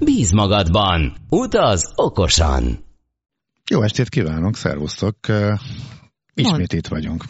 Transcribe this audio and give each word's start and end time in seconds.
Bíz 0.00 0.30
magadban, 0.32 1.16
utaz 1.28 1.92
okosan! 1.94 2.84
Jó 3.70 3.82
estét 3.82 4.08
kívánok, 4.08 4.56
szervusztok! 4.56 5.16
Ismét 6.34 6.56
Mond. 6.56 6.72
itt 6.72 6.86
vagyunk. 6.86 7.24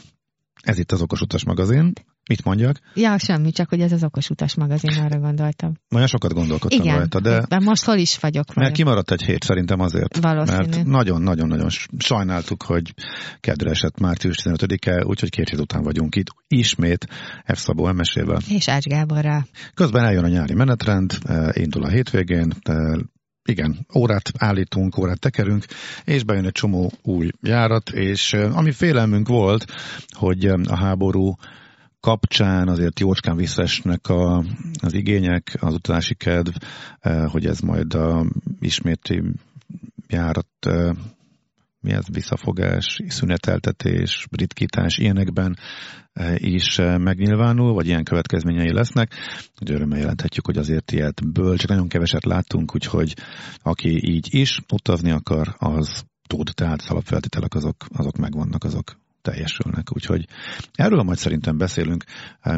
Ez 0.62 0.78
itt 0.78 0.92
az 0.92 1.02
Okos 1.02 1.20
Utas 1.20 1.44
magazin. 1.44 1.92
Mit 2.28 2.44
mondjak? 2.44 2.76
Ja, 2.94 3.18
semmi, 3.18 3.50
csak 3.50 3.68
hogy 3.68 3.80
ez 3.80 3.92
az 3.92 4.04
Okos 4.04 4.30
Utas 4.30 4.54
magazin, 4.54 4.90
arra 4.90 5.18
gondoltam. 5.18 5.74
Olyan 5.94 6.06
sokat 6.06 6.32
gondolkodtam 6.32 6.80
Igen, 6.80 6.96
rajta, 6.96 7.20
de... 7.20 7.44
de 7.48 7.58
most 7.58 7.84
hol 7.84 7.96
is 7.96 8.18
vagyok 8.18 8.46
Mert 8.46 8.58
Mert 8.58 8.74
kimaradt 8.74 9.10
egy 9.10 9.22
hét 9.22 9.42
szerintem 9.42 9.80
azért. 9.80 10.16
Valószínű. 10.16 10.58
Mert 10.58 10.84
nagyon-nagyon-nagyon 10.84 11.68
sajnáltuk, 11.98 12.62
hogy 12.62 12.94
kedre 13.40 13.70
esett 13.70 13.98
március 13.98 14.36
15-e, 14.42 15.04
úgyhogy 15.04 15.30
két 15.30 15.48
hét 15.48 15.60
után 15.60 15.82
vagyunk 15.82 16.16
itt 16.16 16.34
ismét 16.48 17.06
F. 17.54 17.58
Szabó 17.58 17.88
emesével. 17.88 18.40
És 18.48 18.68
Ács 18.68 18.84
Gáborra. 18.84 19.46
Közben 19.74 20.04
eljön 20.04 20.24
a 20.24 20.28
nyári 20.28 20.54
menetrend, 20.54 21.18
eh, 21.22 21.48
indul 21.52 21.84
a 21.84 21.88
hétvégén, 21.88 22.52
eh, 22.62 22.98
igen, 23.48 23.86
órát 23.94 24.30
állítunk, 24.38 24.98
órát 24.98 25.20
tekerünk, 25.20 25.64
és 26.04 26.24
bejön 26.24 26.44
egy 26.44 26.52
csomó 26.52 26.92
új 27.02 27.28
járat, 27.42 27.90
és 27.90 28.32
ami 28.32 28.72
félelmünk 28.72 29.28
volt, 29.28 29.64
hogy 30.10 30.44
a 30.46 30.76
háború 30.76 31.34
kapcsán 32.00 32.68
azért 32.68 33.00
jócskán 33.00 33.36
visszaesnek 33.36 34.08
a, 34.08 34.44
az 34.80 34.92
igények, 34.92 35.56
az 35.60 35.74
utazási 35.74 36.14
kedv, 36.14 36.54
hogy 37.26 37.46
ez 37.46 37.60
majd 37.60 37.94
a 37.94 38.26
isméti 38.60 39.22
járat 40.08 40.48
mi 41.80 41.92
ez, 41.92 42.04
visszafogás, 42.12 43.00
szüneteltetés, 43.08 44.26
ritkítás, 44.30 44.98
ilyenekben 44.98 45.58
is 46.34 46.76
megnyilvánul, 46.76 47.72
vagy 47.72 47.86
ilyen 47.86 48.04
következményei 48.04 48.72
lesznek. 48.72 49.14
Hogy 49.54 49.70
örömmel 49.70 49.98
jelenthetjük, 49.98 50.46
hogy 50.46 50.58
azért 50.58 50.92
ilyetből 50.92 51.56
csak 51.56 51.68
nagyon 51.68 51.88
keveset 51.88 52.24
láttunk, 52.24 52.74
úgyhogy 52.74 53.16
aki 53.58 54.10
így 54.10 54.34
is 54.34 54.60
utazni 54.72 55.10
akar, 55.10 55.54
az 55.58 56.04
tud, 56.26 56.50
tehát 56.54 56.82
alapfeltételek 56.88 57.54
azok, 57.54 57.76
azok 57.88 58.16
megvannak, 58.16 58.64
azok 58.64 58.96
teljesülnek. 59.30 59.88
Úgyhogy 59.94 60.26
erről 60.72 61.02
majd 61.02 61.18
szerintem 61.18 61.58
beszélünk, 61.58 62.04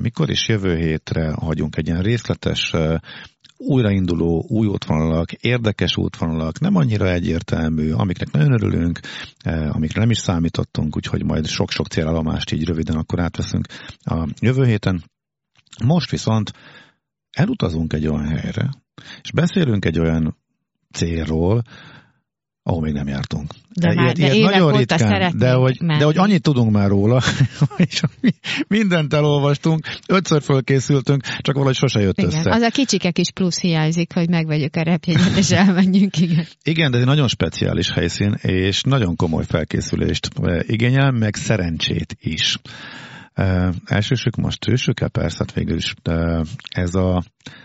mikor 0.00 0.30
is 0.30 0.48
jövő 0.48 0.76
hétre 0.76 1.32
hagyunk 1.32 1.76
egy 1.76 1.86
ilyen 1.86 2.02
részletes 2.02 2.72
újrainduló 3.56 4.44
új 4.48 4.66
útvonalak, 4.66 5.32
érdekes 5.32 5.96
útvonalak, 5.96 6.60
nem 6.60 6.76
annyira 6.76 7.10
egyértelmű, 7.10 7.92
amiknek 7.92 8.30
nagyon 8.30 8.52
örülünk, 8.52 9.00
amikre 9.68 10.00
nem 10.00 10.10
is 10.10 10.18
számítottunk, 10.18 10.96
úgyhogy 10.96 11.24
majd 11.24 11.46
sok-sok 11.46 11.86
célállomást 11.86 12.52
így 12.52 12.64
röviden 12.64 12.96
akkor 12.96 13.20
átveszünk 13.20 13.66
a 14.04 14.28
jövő 14.41 14.64
héten. 14.64 15.02
Most 15.84 16.10
viszont 16.10 16.52
elutazunk 17.30 17.92
egy 17.92 18.06
olyan 18.06 18.26
helyre, 18.26 18.70
és 19.22 19.32
beszélünk 19.32 19.84
egy 19.84 19.98
olyan 19.98 20.36
célról, 20.92 21.62
ahol 22.62 22.80
még 22.80 22.92
nem 22.92 23.08
jártunk. 23.08 23.53
De, 23.75 23.94
már, 23.94 24.05
ilyet, 24.05 24.16
de 24.16 24.34
ilyet 24.34 24.50
nagyon 24.50 24.77
ritkán, 24.77 25.39
de 25.39 25.53
hogy, 25.53 25.77
de 25.77 26.05
hogy 26.05 26.19
annyit 26.19 26.42
tudunk 26.42 26.72
már 26.72 26.89
róla, 26.89 27.22
és 27.76 28.03
mindent 28.69 29.15
elolvastunk, 29.15 29.87
ötször 30.09 30.43
fölkészültünk, 30.43 31.22
csak 31.22 31.54
valahogy 31.54 31.76
sose 31.76 32.00
jött 32.00 32.19
igen, 32.19 32.31
össze. 32.31 32.50
Az 32.50 32.62
a 32.62 32.70
kicsike 32.70 33.10
kis 33.10 33.31
plusz 33.31 33.60
hiányzik, 33.60 34.12
hogy 34.12 34.28
megvegyük 34.28 34.76
a 34.76 34.82
repjegyet, 34.82 35.37
és 35.37 35.50
elmenjünk, 35.50 36.19
igen. 36.19 36.47
Igen, 36.62 36.91
de 36.91 36.97
ez 36.97 37.03
egy 37.03 37.09
nagyon 37.09 37.28
speciális 37.28 37.91
helyszín, 37.91 38.32
és 38.43 38.82
nagyon 38.82 39.16
komoly 39.16 39.44
felkészülést 39.44 40.28
eh, 40.43 40.59
igényel, 40.66 41.10
meg 41.10 41.34
szerencsét 41.34 42.16
is. 42.20 42.59
Uh, 43.37 43.75
elsősük 43.84 44.37
most 44.37 44.69
ősük-e? 44.69 45.09
Persze, 45.09 45.37
hát 45.38 45.53
végül 45.53 45.76
is 45.76 45.94
uh, 46.09 46.47
ez 46.69 46.94
a 46.94 47.22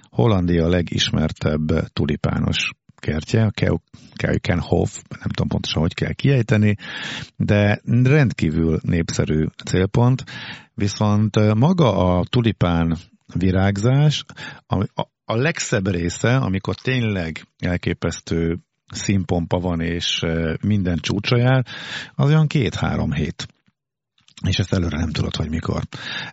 Hollandia 0.09 0.67
legismertebb 0.67 1.87
tulipános 1.93 2.69
kertje, 2.99 3.43
a 3.43 3.79
Keukenhof, 4.15 5.01
nem 5.09 5.29
tudom 5.29 5.47
pontosan, 5.47 5.81
hogy 5.81 5.93
kell 5.93 6.13
kiejteni, 6.13 6.75
de 7.35 7.81
rendkívül 8.03 8.79
népszerű 8.81 9.45
célpont, 9.65 10.23
viszont 10.73 11.53
maga 11.53 12.17
a 12.17 12.23
tulipán 12.23 12.97
virágzás, 13.33 14.25
a, 14.67 14.83
a, 15.25 15.35
legszebb 15.35 15.87
része, 15.87 16.35
amikor 16.35 16.75
tényleg 16.75 17.47
elképesztő 17.57 18.59
színpompa 18.91 19.59
van, 19.59 19.81
és 19.81 20.21
minden 20.61 20.97
csúcsra 20.97 21.37
jár, 21.37 21.65
az 22.15 22.29
olyan 22.29 22.47
két-három 22.47 23.11
hét 23.11 23.47
és 24.47 24.59
ezt 24.59 24.73
előre 24.73 24.97
nem 24.97 25.11
tudod, 25.11 25.35
hogy 25.35 25.49
mikor. 25.49 25.81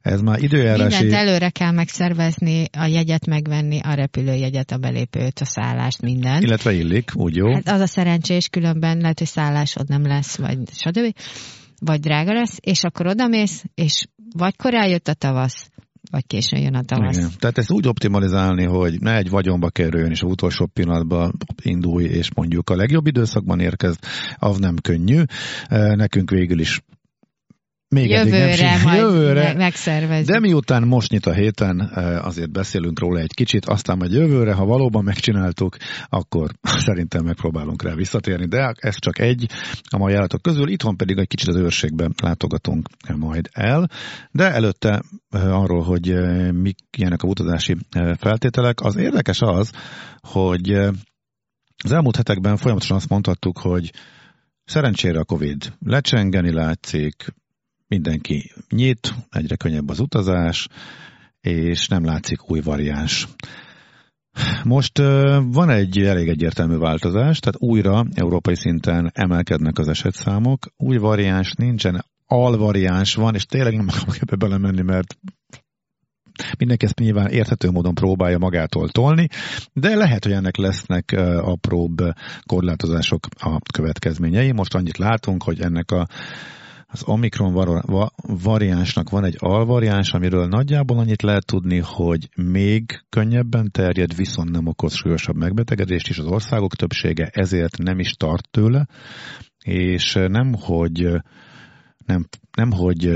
Ez 0.01 0.21
már 0.21 0.43
időjárási... 0.43 1.03
Mindent 1.03 1.29
előre 1.29 1.51
kell 1.51 1.71
megszervezni, 1.71 2.65
a 2.79 2.85
jegyet 2.85 3.27
megvenni, 3.27 3.81
a 3.83 3.95
repülőjegyet, 3.95 4.71
a 4.71 4.77
belépőt, 4.77 5.39
a 5.41 5.45
szállást, 5.45 6.01
minden. 6.01 6.43
Illetve 6.43 6.73
illik, 6.73 7.11
úgy 7.15 7.37
jó. 7.37 7.55
Hát 7.55 7.69
az 7.69 7.81
a 7.81 7.87
szerencsés, 7.87 8.49
különben 8.49 8.99
lehet, 8.99 9.19
hogy 9.19 9.29
szállásod 9.29 9.89
nem 9.89 10.07
lesz, 10.07 10.37
vagy 10.37 10.59
stb. 10.73 11.15
Vagy 11.81 12.01
drága 12.01 12.33
lesz, 12.33 12.57
és 12.61 12.85
akkor 12.85 13.07
odamész, 13.07 13.65
és 13.75 14.07
vagy 14.37 14.57
korán 14.57 14.89
jött 14.89 15.09
a 15.09 15.15
tavasz, 15.15 15.71
vagy 16.11 16.27
későn 16.27 16.61
jön 16.61 16.75
a 16.75 16.83
tavasz. 16.83 17.17
Igen. 17.17 17.31
Tehát 17.39 17.59
ezt 17.59 17.71
úgy 17.71 17.89
optimalizálni, 17.89 18.65
hogy 18.65 19.01
ne 19.01 19.17
egy 19.17 19.31
vagyonba 19.31 19.71
kerüljön, 19.71 20.11
és 20.11 20.21
az 20.21 20.31
utolsó 20.31 20.67
pillanatban 20.67 21.37
indulj, 21.63 22.05
és 22.05 22.35
mondjuk 22.35 22.71
a 22.71 22.77
legjobb 22.77 23.07
időszakban 23.07 23.61
érkezd, 23.61 23.99
az 24.37 24.59
nem 24.59 24.77
könnyű. 24.83 25.23
Nekünk 25.95 26.31
végül 26.31 26.61
is 26.61 26.81
még 27.93 28.11
jövőre 28.11 28.83
nem 28.85 28.95
jövőre, 28.95 29.55
megszervezni. 29.55 30.33
De 30.33 30.41
miután 30.41 30.83
most 30.83 31.11
nyit 31.11 31.27
a 31.27 31.33
héten, 31.33 31.91
eh, 31.95 32.27
azért 32.27 32.51
beszélünk 32.51 33.01
róla 33.01 33.21
egy 33.21 33.35
kicsit, 33.35 33.67
aztán 33.67 33.97
majd 33.97 34.13
jövőre, 34.13 34.53
ha 34.53 34.65
valóban 34.65 35.05
megcsináltuk, 35.05 35.77
akkor 36.09 36.51
szerintem 36.87 37.25
megpróbálunk 37.25 37.83
rá 37.83 37.95
visszatérni, 37.95 38.47
de 38.47 38.75
ez 38.79 38.99
csak 38.99 39.19
egy 39.19 39.51
a 39.91 39.99
mai 39.99 40.13
járatok 40.13 40.43
közül, 40.43 40.69
itthon 40.69 40.97
pedig 40.97 41.19
egy 41.19 41.29
kicsit 41.29 41.49
az 41.49 41.57
őrségbe 41.57 42.09
látogatunk 42.23 42.89
majd 43.17 43.49
el, 43.53 43.91
de 44.31 44.53
előtte 44.53 45.03
eh, 45.31 45.61
arról, 45.61 45.83
hogy 45.83 46.11
eh, 46.11 46.53
mik 46.53 46.79
ilyenek 46.97 47.23
a 47.23 47.29
utazási 47.29 47.77
feltételek, 48.19 48.81
az 48.81 48.97
érdekes 48.97 49.41
az, 49.41 49.71
hogy 50.21 50.73
az 51.85 51.93
elmúlt 51.93 52.17
hetekben 52.17 52.57
folyamatosan 52.57 52.97
azt 52.97 53.09
mondhattuk, 53.09 53.59
hogy 53.59 53.93
Szerencsére 54.65 55.19
a 55.19 55.25
Covid 55.25 55.73
lecsengeni 55.79 56.53
látszik, 56.53 57.35
mindenki 57.93 58.53
nyit, 58.69 59.15
egyre 59.31 59.57
könnyebb 59.57 59.89
az 59.89 60.01
utazás, 60.01 60.69
és 61.41 61.89
nem 61.89 62.05
látszik 62.05 62.51
új 62.51 62.61
variáns. 62.61 63.29
Most 64.65 64.99
van 65.43 65.71
egy 65.71 65.99
elég 65.99 66.29
egyértelmű 66.29 66.77
változás, 66.77 67.39
tehát 67.39 67.61
újra 67.61 68.05
európai 68.15 68.55
szinten 68.57 69.11
emelkednek 69.15 69.79
az 69.79 69.89
esetszámok, 69.89 70.67
új 70.77 70.97
variáns 70.97 71.53
nincsen, 71.53 72.05
alvariáns 72.27 73.15
van, 73.15 73.35
és 73.35 73.45
tényleg 73.45 73.77
nem 73.77 73.89
akarok 73.89 74.17
ebbe 74.21 74.37
belemenni, 74.37 74.83
mert 74.83 75.19
mindenki 76.59 76.85
ezt 76.85 76.99
nyilván 76.99 77.31
érthető 77.31 77.71
módon 77.71 77.95
próbálja 77.95 78.39
magától 78.39 78.89
tolni, 78.89 79.29
de 79.73 79.95
lehet, 79.97 80.25
hogy 80.25 80.33
ennek 80.33 80.57
lesznek 80.57 81.13
apróbb 81.41 81.97
korlátozások 82.47 83.27
a 83.39 83.59
következményei. 83.73 84.53
Most 84.53 84.75
annyit 84.75 84.99
látunk, 84.99 85.43
hogy 85.43 85.61
ennek 85.61 85.91
a 85.91 86.07
az 86.93 87.03
Omikron 87.05 87.53
var- 87.53 88.13
variánsnak 88.43 89.11
van 89.11 89.25
egy 89.25 89.37
alvariáns, 89.39 90.13
amiről 90.13 90.47
nagyjából 90.47 90.99
annyit 90.99 91.23
lehet 91.23 91.47
tudni, 91.47 91.79
hogy 91.85 92.29
még 92.37 93.05
könnyebben 93.09 93.71
terjed, 93.71 94.17
viszont 94.17 94.51
nem 94.51 94.67
okoz 94.67 94.95
súlyosabb 94.95 95.37
megbetegedést, 95.37 96.09
és 96.09 96.19
az 96.19 96.27
országok 96.27 96.75
többsége 96.75 97.31
ezért 97.33 97.79
nem 97.79 97.99
is 97.99 98.13
tart 98.13 98.49
tőle, 98.51 98.87
és 99.65 100.13
nem, 100.13 100.53
hogy 100.53 101.09
nem, 102.07 102.27
nem, 102.57 102.71
hogy 102.71 103.11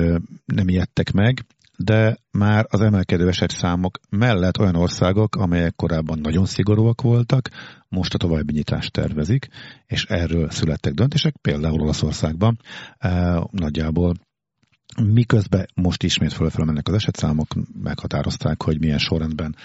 nem 0.45 0.69
ijedtek 0.69 1.13
meg, 1.13 1.47
de 1.77 2.17
már 2.31 2.67
az 2.69 2.81
emelkedő 2.81 3.29
esetszámok 3.29 3.99
mellett 4.11 4.59
olyan 4.59 4.77
országok, 4.77 5.37
amelyek 5.37 5.75
korábban 5.77 6.19
nagyon 6.19 6.45
szigorúak 6.45 7.03
voltak, 7.03 7.49
most 7.89 8.15
a 8.15 8.19
további 8.19 8.53
nyitást 8.53 8.93
tervezik, 8.93 9.49
és 9.87 10.05
erről 10.05 10.51
születtek 10.51 10.93
döntések, 10.93 11.37
például 11.37 11.81
Olaszországban 11.81 12.59
nagyjából 13.51 14.15
Miközben 15.03 15.67
most 15.75 16.03
ismét 16.03 16.33
fölfelé 16.33 16.65
mennek 16.65 16.89
az 16.89 16.95
esetszámok, 16.95 17.55
meghatározták, 17.83 18.63
hogy 18.63 18.81
milyen 18.81 18.99
sorrendben 18.99 19.57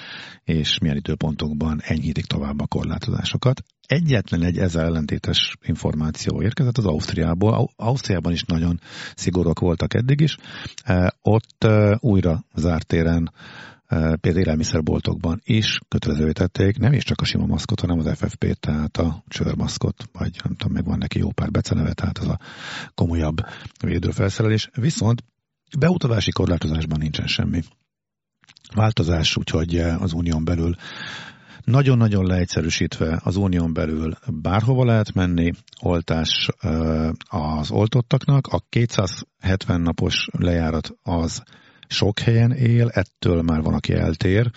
és 0.43 0.77
milyen 0.79 0.95
időpontokban 0.95 1.79
enyhítik 1.83 2.25
tovább 2.25 2.59
a 2.59 2.67
korlátozásokat. 2.67 3.63
Egyetlen 3.87 4.43
egy 4.43 4.57
ezzel 4.57 4.85
ellentétes 4.85 5.57
információ 5.61 6.41
érkezett 6.41 6.77
az 6.77 6.85
Ausztriából. 6.85 7.69
Ausztriában 7.75 8.31
is 8.31 8.43
nagyon 8.43 8.79
szigorúak 9.15 9.59
voltak 9.59 9.93
eddig 9.93 10.21
is. 10.21 10.37
Ott 11.21 11.67
újra 11.99 12.43
zárt 12.55 12.87
téren 12.87 13.31
például 13.91 14.43
élelmiszerboltokban 14.43 15.41
is 15.43 15.79
kötelezővé 15.87 16.31
tették, 16.31 16.77
nem 16.77 16.93
is 16.93 17.03
csak 17.03 17.21
a 17.21 17.25
sima 17.25 17.45
maszkot, 17.45 17.79
hanem 17.79 17.99
az 17.99 18.17
FFP-t, 18.17 18.59
tehát 18.59 18.97
a 18.97 19.23
csőrmaszkot, 19.27 20.03
vagy 20.11 20.39
nem 20.43 20.55
tudom, 20.55 20.73
meg 20.73 20.85
van 20.85 20.97
neki 20.97 21.19
jó 21.19 21.31
pár 21.31 21.51
beceneve, 21.51 21.93
tehát 21.93 22.17
az 22.17 22.27
a 22.27 22.39
komolyabb 22.95 23.37
védőfelszerelés. 23.83 24.69
Viszont 24.73 25.23
beutazási 25.79 26.31
korlátozásban 26.31 26.99
nincsen 26.99 27.27
semmi 27.27 27.61
változás, 28.75 29.37
úgyhogy 29.37 29.75
az 29.77 30.13
unión 30.13 30.43
belül 30.43 30.75
nagyon-nagyon 31.63 32.25
leegyszerűsítve 32.25 33.19
az 33.23 33.35
unión 33.35 33.73
belül 33.73 34.13
bárhova 34.27 34.85
lehet 34.85 35.13
menni, 35.13 35.51
oltás 35.81 36.49
az 37.29 37.71
oltottaknak, 37.71 38.47
a 38.47 38.59
270 38.69 39.81
napos 39.81 40.27
lejárat 40.31 40.91
az 41.03 41.43
sok 41.91 42.19
helyen 42.19 42.51
él, 42.51 42.89
ettől 42.89 43.41
már 43.41 43.61
van, 43.61 43.73
aki 43.73 43.93
eltér, 43.93 44.51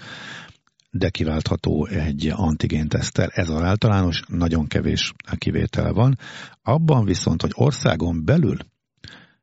de 0.90 1.10
kiváltható 1.10 1.86
egy 1.86 2.32
antigéntesztel. 2.34 3.28
Ez 3.32 3.48
az 3.48 3.62
általános, 3.62 4.22
nagyon 4.28 4.66
kevés 4.66 5.12
kivétel 5.38 5.92
van. 5.92 6.18
Abban 6.62 7.04
viszont, 7.04 7.40
hogy 7.40 7.50
országon 7.54 8.24
belül 8.24 8.56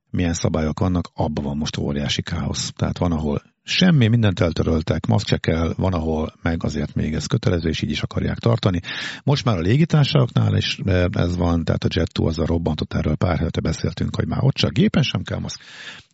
milyen 0.09 0.33
szabályok 0.33 0.79
vannak, 0.79 1.11
abban 1.13 1.43
van 1.43 1.57
most 1.57 1.77
óriási 1.77 2.21
káosz. 2.21 2.71
Tehát 2.75 2.97
van, 2.97 3.11
ahol 3.11 3.41
semmi, 3.71 4.07
mindent 4.07 4.39
eltöröltek, 4.39 5.05
maszkcsekkel, 5.05 5.73
van, 5.77 5.93
ahol 5.93 6.33
meg 6.41 6.63
azért 6.63 6.95
még 6.95 7.13
ez 7.13 7.25
kötelező, 7.25 7.69
és 7.69 7.81
így 7.81 7.89
is 7.89 8.01
akarják 8.01 8.37
tartani. 8.37 8.79
Most 9.23 9.45
már 9.45 9.57
a 9.57 9.61
légitársaságnál 9.61 10.55
is 10.55 10.79
e, 10.85 11.07
ez 11.11 11.37
van, 11.37 11.63
tehát 11.63 11.83
a 11.83 11.87
Jet2 11.87 12.25
az 12.25 12.39
a 12.39 12.45
robbantott, 12.45 12.93
erről 12.93 13.15
pár 13.15 13.37
hete 13.37 13.61
beszéltünk, 13.61 14.15
hogy 14.15 14.27
már 14.27 14.43
ott 14.43 14.53
csak 14.53 14.71
gépen 14.71 15.03
sem 15.03 15.23
kell 15.23 15.39
maszk. 15.39 15.61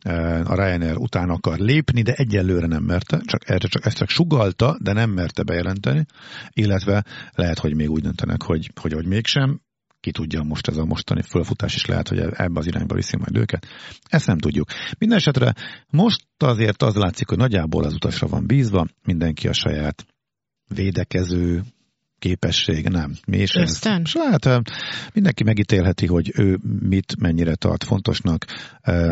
E, 0.02 0.40
a 0.46 0.56
Ryanair 0.56 0.98
után 0.98 1.30
akar 1.30 1.58
lépni, 1.58 2.02
de 2.02 2.14
egyelőre 2.14 2.68
nem 2.68 2.84
merte, 2.84 3.22
csak 3.26 3.50
erre 3.50 3.68
csak, 3.68 3.86
ezt 3.86 3.98
csak 3.98 4.10
sugalta, 4.10 4.78
de 4.82 4.94
nem 4.94 5.10
merte 5.10 5.44
bejelenteni, 5.44 6.06
illetve 6.54 7.04
lehet, 7.32 7.60
hogy 7.60 7.76
még 7.76 7.90
úgy 7.90 8.02
döntenek, 8.02 8.44
hogy, 8.44 8.72
hogy, 8.82 8.94
hogy 8.94 9.06
mégsem, 9.06 9.62
ki 10.00 10.12
tudja 10.12 10.44
most 10.44 10.68
ez 10.68 10.78
a 10.78 10.86
mostani 10.86 11.22
fölfutás 11.22 11.76
is 11.76 11.86
lehet, 11.86 12.08
hogy 12.08 12.20
ebbe 12.20 12.60
az 12.60 12.68
irányba 12.68 12.96
viszi 12.96 13.18
majd 13.18 13.38
őket. 13.38 13.68
Ezt 14.10 14.28
nem 14.28 14.38
tudjuk. 14.38 14.70
Mindenesetre 14.98 15.54
most 15.90 16.26
azért 16.38 16.84
az 16.84 16.96
látszik, 16.96 17.30
hogy 17.30 17.38
nagyjából 17.38 17.84
az 17.84 17.94
utasra 17.94 18.28
van 18.28 18.46
bízva, 18.46 18.88
mindenki 19.04 19.48
a 19.48 19.54
saját 19.54 20.06
védekező 20.68 21.64
képesség, 22.20 22.88
nem. 22.88 23.14
Mi 23.28 23.38
is 23.38 23.52
ez? 23.52 23.84
Hát 24.14 24.62
mindenki 25.14 25.44
megítélheti, 25.44 26.06
hogy 26.06 26.32
ő 26.36 26.60
mit, 26.80 27.20
mennyire 27.20 27.56
tart 27.56 27.84
fontosnak. 27.84 28.46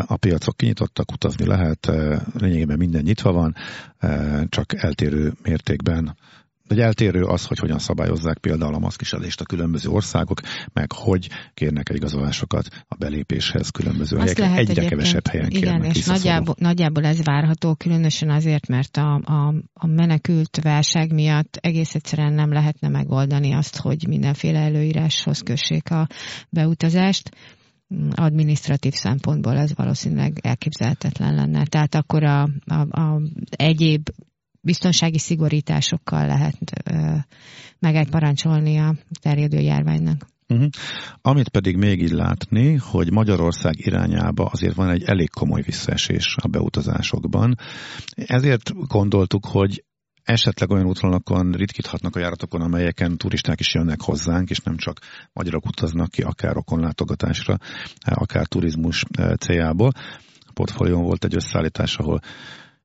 A 0.06 0.16
piacok 0.16 0.56
kinyitottak, 0.56 1.12
utazni 1.12 1.46
lehet, 1.46 1.92
lényegében 2.32 2.78
minden 2.78 3.02
nyitva 3.02 3.32
van, 3.32 3.54
csak 4.48 4.82
eltérő 4.82 5.32
mértékben 5.42 6.16
egy 6.68 6.80
eltérő 6.80 7.22
az, 7.22 7.46
hogy 7.46 7.58
hogyan 7.58 7.78
szabályozzák 7.78 8.38
például 8.38 8.74
a 8.74 8.78
maszkviselést 8.78 9.40
a 9.40 9.44
különböző 9.44 9.88
országok, 9.88 10.40
meg 10.72 10.92
hogy 10.92 11.28
kérnek 11.54 11.88
igazolásokat 11.88 12.68
a 12.88 12.96
belépéshez 12.96 13.70
különböző 13.70 14.16
Azt 14.16 14.38
helyeken. 14.38 14.58
Egyre 14.58 14.88
kevesebb 14.88 15.26
helyen 15.26 15.50
igen, 15.50 15.62
kérnek 15.62 15.96
és 15.96 16.04
nagyjából, 16.04 16.54
nagyjából 16.58 17.04
ez 17.04 17.24
várható, 17.24 17.74
különösen 17.74 18.30
azért, 18.30 18.68
mert 18.68 18.96
a, 18.96 19.20
a, 19.24 19.54
a 19.72 19.86
menekült 19.86 20.58
válság 20.62 21.12
miatt 21.12 21.56
egész 21.56 21.94
egyszerűen 21.94 22.32
nem 22.32 22.52
lehetne 22.52 22.88
megoldani 22.88 23.52
azt, 23.52 23.76
hogy 23.76 24.06
mindenféle 24.08 24.58
előíráshoz 24.58 25.40
kössék 25.40 25.90
a 25.90 26.06
beutazást 26.50 27.30
administratív 28.14 28.92
szempontból 28.92 29.56
ez 29.56 29.74
valószínűleg 29.74 30.38
elképzelhetetlen 30.42 31.34
lenne. 31.34 31.64
Tehát 31.64 31.94
akkor 31.94 32.24
a, 32.24 32.48
a, 32.66 33.00
a 33.00 33.20
egyéb 33.50 34.08
biztonsági 34.66 35.18
szigorításokkal 35.18 36.26
lehet 36.26 36.58
meg 37.78 37.94
egy 37.94 38.08
parancsolni 38.08 38.78
a 38.78 38.94
terjedő 39.20 39.58
járványnak. 39.58 40.26
Uh-huh. 40.48 40.68
Amit 41.22 41.48
pedig 41.48 41.76
még 41.76 42.02
így 42.02 42.10
látni, 42.10 42.74
hogy 42.74 43.12
Magyarország 43.12 43.74
irányába 43.78 44.44
azért 44.44 44.74
van 44.74 44.90
egy 44.90 45.02
elég 45.02 45.30
komoly 45.30 45.62
visszaesés 45.62 46.36
a 46.42 46.48
beutazásokban. 46.48 47.54
Ezért 48.14 48.86
gondoltuk, 48.86 49.46
hogy 49.46 49.84
esetleg 50.22 50.70
olyan 50.70 50.86
útvonalakon 50.86 51.52
ritkíthatnak 51.52 52.16
a 52.16 52.20
járatokon, 52.20 52.60
amelyeken 52.60 53.16
turisták 53.16 53.60
is 53.60 53.74
jönnek 53.74 54.00
hozzánk, 54.00 54.50
és 54.50 54.58
nem 54.58 54.76
csak 54.76 54.98
magyarok 55.32 55.66
utaznak 55.66 56.10
ki, 56.10 56.22
akár 56.22 56.52
rokonlátogatásra, 56.52 57.56
akár 58.00 58.46
turizmus 58.46 59.04
céljából. 59.38 59.90
A 60.46 60.52
portfólión 60.54 61.02
volt 61.02 61.24
egy 61.24 61.34
összeállítás, 61.34 61.96
ahol 61.96 62.20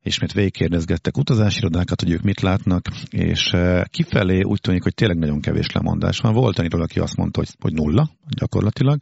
ismét 0.04 0.34
végigkérdezgettek 0.34 1.18
utazásirodákat, 1.18 2.02
hogy 2.02 2.12
ők 2.12 2.22
mit 2.22 2.42
látnak, 2.42 2.86
és 3.10 3.52
eh, 3.52 3.84
kifelé 3.84 4.42
úgy 4.42 4.62
tűnik, 4.62 4.84
hogy 4.84 4.94
tényleg 4.94 5.18
nagyon 5.18 5.42
kevés 5.42 5.72
lemondás 5.72 6.20
van. 6.20 6.34
Volt 6.34 6.60
annyiról, 6.60 6.82
aki 6.82 7.00
azt 7.00 7.18
mondta, 7.18 7.40
hogy, 7.40 7.50
hogy 7.60 7.74
nulla 7.74 8.10
gyakorlatilag, 8.30 9.00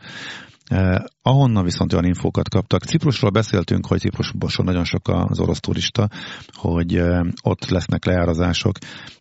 Eh, 0.69 0.97
ahonnan 1.21 1.63
viszont 1.63 1.93
olyan 1.93 2.05
infókat 2.05 2.49
kaptak. 2.49 2.83
Ciprusról 2.83 3.29
beszéltünk, 3.29 3.85
hogy 3.85 3.99
Ciprusban 3.99 4.49
nagyon 4.65 4.83
sok 4.83 5.07
az 5.07 5.39
orosz 5.39 5.59
turista, 5.59 6.09
hogy 6.53 6.95
eh, 6.95 7.19
ott 7.41 7.69
lesznek 7.69 8.05
leárazások, 8.05 8.77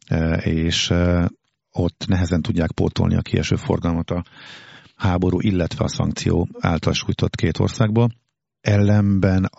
eh, 0.07 0.47
és 0.47 0.93
ott 1.71 2.05
nehezen 2.07 2.43
tudják 2.43 2.73
pótolni 2.73 3.17
a 3.17 3.21
kieső 3.21 3.57
forgalmat 3.57 4.11
a 4.11 4.25
háború, 4.97 5.41
illetve 5.41 5.85
a 5.85 5.89
szankció 5.89 6.49
által 6.61 6.93
sújtott 6.93 7.35
két 7.35 7.59
országból. 7.59 8.11
Ellenben 8.61 9.51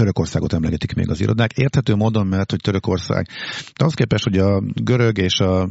Törökországot 0.00 0.52
emlegetik 0.52 0.94
még 0.94 1.10
az 1.10 1.20
irodák. 1.20 1.52
Érthető 1.52 1.94
módon, 1.94 2.26
mert 2.26 2.50
hogy 2.50 2.60
Törökország, 2.60 3.28
de 3.78 3.84
az 3.84 3.94
képest, 3.94 4.24
hogy 4.24 4.38
a 4.38 4.62
görög 4.74 5.18
és 5.18 5.40
a 5.40 5.68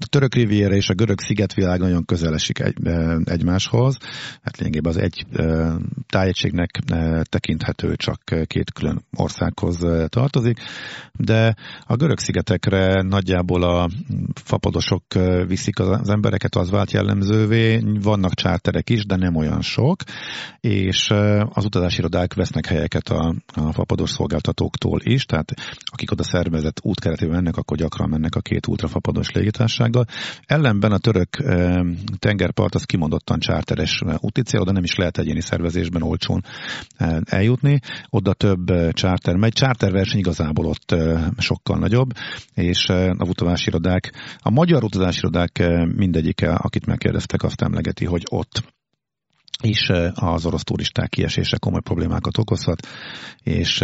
a 0.00 0.06
török 0.06 0.34
riviera 0.34 0.74
és 0.74 0.88
a 0.88 0.94
görög 0.94 1.20
szigetvilág 1.20 1.80
nagyon 1.80 2.04
közel 2.04 2.34
esik 2.34 2.58
egy, 2.58 2.76
egymáshoz. 3.24 3.96
Hát 4.42 4.56
lényegében 4.58 4.92
az 4.92 4.98
egy 4.98 5.26
tájegységnek 6.06 6.78
tekinthető, 7.22 7.96
csak 7.96 8.20
két 8.46 8.72
külön 8.72 9.04
országhoz 9.16 9.78
tartozik, 10.06 10.60
de 11.12 11.54
a 11.80 11.96
görög 11.96 12.18
szigetekre 12.18 13.02
nagyjából 13.02 13.62
a 13.62 13.88
fapadosok 14.34 15.04
viszik 15.46 15.78
az 15.78 16.08
embereket, 16.08 16.54
az 16.54 16.70
vált 16.70 16.90
jellemzővé. 16.90 17.80
Vannak 18.02 18.34
csárterek 18.34 18.90
is, 18.90 19.06
de 19.06 19.16
nem 19.16 19.36
olyan 19.36 19.60
sok, 19.60 20.00
és 20.60 21.10
az 21.48 21.64
utazási 21.64 21.98
irodák 21.98 22.34
vesznek 22.34 22.66
helyeket 22.66 23.08
a, 23.08 23.34
a 23.54 23.72
fapados 23.72 24.10
szolgáltatóktól 24.10 25.00
is, 25.02 25.24
tehát 25.24 25.52
akik 25.84 26.10
oda 26.10 26.22
szervezett 26.22 26.80
útkeretében 26.82 27.34
mennek, 27.34 27.56
akkor 27.56 27.76
gyakran 27.76 28.08
mennek 28.08 28.34
a 28.34 28.40
két 28.40 28.66
ultrafapados 28.66 29.28
légitársággal. 29.82 30.06
Ellenben 30.46 30.92
a 30.92 30.98
török 30.98 31.28
tengerpart 32.18 32.74
az 32.74 32.84
kimondottan 32.84 33.38
csárteres 33.38 34.02
úticél, 34.18 34.60
oda 34.60 34.72
nem 34.72 34.82
is 34.82 34.94
lehet 34.94 35.18
egyéni 35.18 35.40
szervezésben 35.40 36.02
olcsón 36.02 36.44
eljutni. 37.24 37.80
Oda 38.08 38.32
több 38.32 38.92
csárter 38.92 39.36
megy. 39.36 39.52
Csárterverseny 39.52 40.18
igazából 40.18 40.66
ott 40.66 40.94
sokkal 41.38 41.78
nagyobb, 41.78 42.10
és 42.54 42.88
a 42.88 43.26
utazási 43.26 43.68
irodák, 43.68 44.12
a 44.38 44.50
magyar 44.50 44.84
utazási 44.84 45.18
irodák 45.18 45.62
mindegyike, 45.96 46.52
akit 46.52 46.86
megkérdeztek, 46.86 47.42
azt 47.42 47.62
emlegeti, 47.62 48.04
hogy 48.04 48.22
ott 48.30 48.62
is 49.62 49.88
az 50.14 50.46
orosz 50.46 50.62
turisták 50.62 51.08
kiesése 51.08 51.56
komoly 51.56 51.80
problémákat 51.80 52.38
okozhat, 52.38 52.86
és 53.42 53.78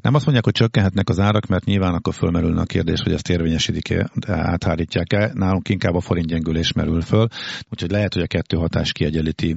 nem 0.00 0.14
azt 0.14 0.24
mondják, 0.24 0.44
hogy 0.44 0.52
csökkenhetnek 0.52 1.08
az 1.08 1.18
árak, 1.18 1.46
mert 1.46 1.64
nyilván 1.64 1.94
akkor 1.94 2.14
fölmerülne 2.14 2.60
a 2.60 2.64
kérdés, 2.64 3.00
hogy 3.00 3.12
ezt 3.12 3.28
érvényesítik-e, 3.28 4.10
áthárítják-e, 4.26 5.30
nálunk 5.34 5.68
inkább 5.68 5.94
a 5.94 6.00
forintgyengülés 6.00 6.72
merül 6.72 7.00
föl, 7.00 7.26
úgyhogy 7.70 7.90
lehet, 7.90 8.14
hogy 8.14 8.22
a 8.22 8.26
kettő 8.26 8.56
hatás 8.56 8.92
kiegyenlíti 8.92 9.56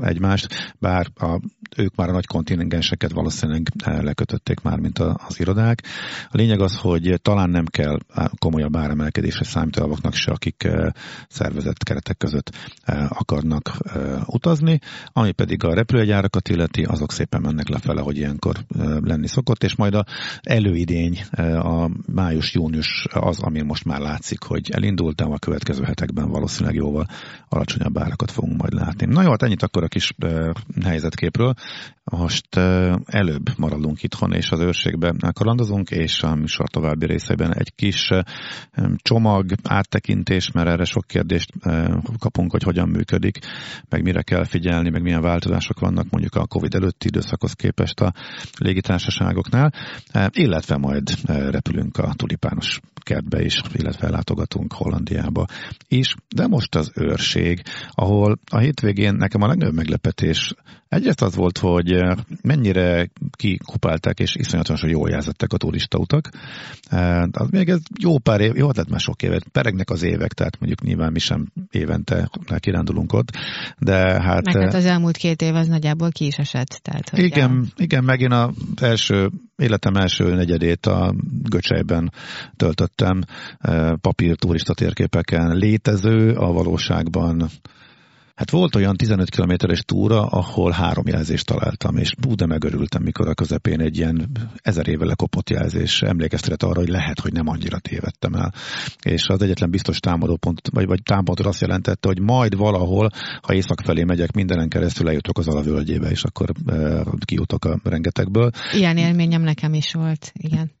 egymást, 0.00 0.74
bár 0.78 1.06
a, 1.14 1.40
ők 1.76 1.94
már 1.94 2.08
a 2.08 2.12
nagy 2.12 2.26
kontingenseket 2.26 3.12
valószínűleg 3.12 3.66
lekötötték 3.84 4.60
már, 4.60 4.78
mint 4.78 4.98
az 4.98 5.40
irodák. 5.40 5.82
A 6.28 6.36
lényeg 6.36 6.60
az, 6.60 6.76
hogy 6.76 7.20
talán 7.22 7.50
nem 7.50 7.64
kell 7.64 7.98
komolyabb 8.38 8.76
áremelkedésre 8.76 9.44
számítani 9.44 9.94
se, 10.10 10.30
akik 10.30 10.68
szervezett 11.28 11.82
keretek 11.82 12.16
között 12.16 12.50
akarnak 13.08 13.76
utazni, 14.26 14.79
ami 15.12 15.32
pedig 15.32 15.64
a 15.64 15.74
repülőgyárakat 15.74 16.48
illeti, 16.48 16.84
azok 16.84 17.12
szépen 17.12 17.40
mennek 17.40 17.68
lefele, 17.68 18.00
hogy 18.00 18.16
ilyenkor 18.16 18.56
lenni 19.00 19.26
szokott, 19.26 19.64
és 19.64 19.76
majd 19.76 19.94
a 19.94 20.04
előidény, 20.42 21.20
a 21.62 21.90
május-június 22.12 23.06
az, 23.10 23.40
ami 23.40 23.60
most 23.62 23.84
már 23.84 24.00
látszik, 24.00 24.42
hogy 24.42 24.70
elindult, 24.70 25.16
de 25.16 25.24
a 25.24 25.38
következő 25.38 25.82
hetekben 25.82 26.28
valószínűleg 26.28 26.74
jóval 26.74 27.06
alacsonyabb 27.48 27.98
árakat 27.98 28.30
fogunk 28.30 28.60
majd 28.60 28.72
látni. 28.72 29.06
Na 29.06 29.22
jó, 29.22 29.30
hát 29.30 29.42
ennyit 29.42 29.62
akkor 29.62 29.82
a 29.82 29.88
kis 29.88 30.14
helyzetképről. 30.84 31.54
Most 32.10 32.56
előbb 33.06 33.58
maradunk 33.58 34.02
itthon, 34.02 34.32
és 34.32 34.50
az 34.50 34.60
őrségben 34.60 35.18
kalandozunk, 35.32 35.90
és 35.90 36.22
a 36.22 36.34
műsor 36.34 36.68
további 36.68 37.06
részeiben 37.06 37.54
egy 37.54 37.74
kis 37.74 38.10
csomag, 38.96 39.52
áttekintés, 39.62 40.50
mert 40.50 40.68
erre 40.68 40.84
sok 40.84 41.06
kérdést 41.06 41.52
kapunk, 42.18 42.50
hogy 42.50 42.62
hogyan 42.62 42.88
működik, 42.88 43.38
meg 43.88 44.02
mire 44.02 44.22
kell 44.22 44.44
figyelni, 44.44 44.90
meg 44.90 45.02
milyen 45.02 45.22
változások 45.22 45.80
vannak 45.80 46.10
mondjuk 46.10 46.34
a 46.34 46.46
Covid 46.46 46.74
előtti 46.74 47.06
időszakhoz 47.06 47.52
képest 47.52 48.00
a 48.00 48.12
légitársaságoknál, 48.58 49.72
illetve 50.30 50.76
majd 50.76 51.10
repülünk 51.26 51.98
a 51.98 52.14
tulipános 52.14 52.80
kertbe 53.10 53.42
is, 53.42 53.62
illetve 53.72 54.08
látogatunk 54.10 54.72
Hollandiába 54.72 55.46
is, 55.88 56.14
de 56.34 56.46
most 56.46 56.74
az 56.74 56.90
őrség, 56.94 57.62
ahol 57.90 58.38
a 58.50 58.58
hétvégén 58.58 59.14
nekem 59.14 59.42
a 59.42 59.46
legnagyobb 59.46 59.74
meglepetés 59.74 60.54
egyrészt 60.88 61.22
az 61.22 61.34
volt, 61.34 61.58
hogy 61.58 62.04
mennyire 62.42 63.08
kikupálták 63.30 64.18
és 64.18 64.34
iszonyatosan 64.34 64.90
jól 64.90 65.10
jelzettek 65.10 65.52
a 65.52 65.56
turistautak. 65.56 66.30
Az 67.30 67.48
még 67.50 67.68
ez 67.68 67.80
jó 68.00 68.18
pár 68.18 68.40
év, 68.40 68.56
jó, 68.56 68.70
tehát 68.72 68.90
már 68.90 69.00
sok 69.00 69.22
évet, 69.22 69.48
peregnek 69.48 69.90
az 69.90 70.02
évek, 70.02 70.32
tehát 70.32 70.58
mondjuk 70.58 70.82
nyilván 70.82 71.12
mi 71.12 71.18
sem 71.18 71.46
évente 71.70 72.30
kirándulunk 72.58 73.12
ott, 73.12 73.36
de 73.78 74.22
hát... 74.22 74.44
Meg 74.44 74.62
hát 74.62 74.74
az 74.74 74.84
elmúlt 74.84 75.16
két 75.16 75.42
év 75.42 75.54
az 75.54 75.68
nagyjából 75.68 76.10
ki 76.10 76.26
is 76.26 76.38
esett. 76.38 76.80
Tehát, 76.82 77.08
hogy 77.08 77.18
igen, 77.18 77.50
a... 77.50 77.82
igen, 77.82 78.04
megint 78.04 78.32
az 78.32 78.52
első 78.80 79.30
életem 79.60 79.94
első 79.94 80.34
negyedét 80.34 80.86
a 80.86 81.14
Göcsejben 81.42 82.12
töltöttem 82.56 83.20
papír 84.00 84.36
turista 84.36 84.74
térképeken 84.74 85.56
létező, 85.56 86.32
a 86.32 86.52
valóságban 86.52 87.50
Hát 88.40 88.50
volt 88.50 88.76
olyan 88.76 88.96
15 88.96 89.28
kilométeres 89.30 89.80
túra, 89.80 90.26
ahol 90.26 90.70
három 90.70 91.06
jelzést 91.06 91.46
találtam, 91.46 91.96
és 91.96 92.14
bú, 92.14 92.34
de 92.34 92.46
megörültem, 92.46 93.02
mikor 93.02 93.28
a 93.28 93.34
közepén 93.34 93.80
egy 93.80 93.96
ilyen 93.96 94.30
ezer 94.62 94.88
éve 94.88 95.04
lekopott 95.04 95.50
jelzés 95.50 96.02
emlékeztetett 96.02 96.62
arra, 96.62 96.78
hogy 96.78 96.88
lehet, 96.88 97.20
hogy 97.20 97.32
nem 97.32 97.48
annyira 97.48 97.78
tévedtem 97.78 98.34
el. 98.34 98.52
És 99.02 99.26
az 99.26 99.42
egyetlen 99.42 99.70
biztos 99.70 100.00
támadópont, 100.00 100.60
vagy, 100.72 100.86
vagy 100.86 101.02
támadó 101.02 101.48
azt 101.48 101.60
jelentette, 101.60 102.08
hogy 102.08 102.20
majd 102.20 102.56
valahol, 102.56 103.10
ha 103.42 103.54
észak 103.54 103.80
felé 103.80 104.04
megyek, 104.04 104.32
mindenen 104.32 104.68
keresztül 104.68 105.08
eljutok 105.08 105.38
az 105.38 105.48
alavölgyébe, 105.48 106.10
és 106.10 106.22
akkor 106.22 106.50
e, 106.66 107.04
kijutok 107.24 107.64
a 107.64 107.80
rengetegből. 107.82 108.50
Ilyen 108.72 108.96
élményem 108.96 109.42
nekem 109.42 109.74
is 109.74 109.92
volt, 109.92 110.30
igen. 110.32 110.79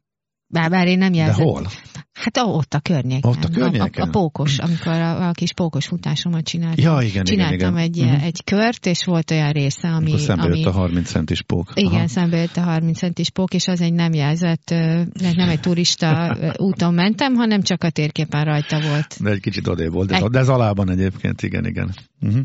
Bár, 0.52 0.70
bár 0.70 0.86
én 0.86 0.98
nem 0.98 1.12
jelzem. 1.12 1.44
De 1.44 1.50
hol? 1.50 1.66
Hát 2.12 2.36
ott 2.36 2.74
a 2.74 2.80
környéken. 2.80 3.30
Ott 3.30 3.44
a 3.44 3.48
környéken? 3.48 4.02
A, 4.02 4.04
a, 4.04 4.06
a 4.06 4.10
pókos, 4.10 4.58
amikor 4.58 4.92
a, 4.92 5.28
a 5.28 5.32
kis 5.32 5.52
pókos 5.52 5.86
futásomat 5.86 6.44
csináltam. 6.44 6.84
Ja, 6.84 7.02
igen, 7.02 7.24
Csináltam 7.24 7.54
igen, 7.56 7.76
egy, 7.76 7.96
igen. 7.96 8.08
Uh-huh. 8.08 8.24
egy 8.24 8.44
kört, 8.44 8.86
és 8.86 9.04
volt 9.04 9.30
olyan 9.30 9.52
része, 9.52 9.88
ami... 9.88 10.08
Akkor 10.08 10.20
szembe 10.20 10.42
ami, 10.42 10.58
jött 10.58 10.66
a 10.66 10.70
30 10.70 11.10
centis 11.10 11.42
pók. 11.42 11.72
Igen, 11.74 11.92
Aha. 11.92 12.08
szembe 12.08 12.36
jött 12.36 12.56
a 12.56 12.60
30 12.60 12.98
centis 12.98 13.30
pók, 13.30 13.54
és 13.54 13.66
az 13.66 13.80
egy 13.80 13.92
nem 13.92 14.12
jelzett, 14.12 14.70
nem 15.36 15.48
egy 15.48 15.60
turista 15.60 16.36
úton 16.56 16.94
mentem, 16.94 17.34
hanem 17.34 17.62
csak 17.62 17.84
a 17.84 17.90
térképen 17.90 18.44
rajta 18.44 18.80
volt. 18.80 19.16
De 19.22 19.30
egy 19.30 19.40
kicsit 19.40 19.68
odébb 19.68 19.92
volt, 19.92 20.08
de, 20.08 20.16
egy... 20.16 20.22
de 20.22 20.38
ez 20.38 20.48
alában 20.48 20.90
egyébként, 20.90 21.42
igen, 21.42 21.66
igen. 21.66 21.94
Uh-huh. 22.20 22.40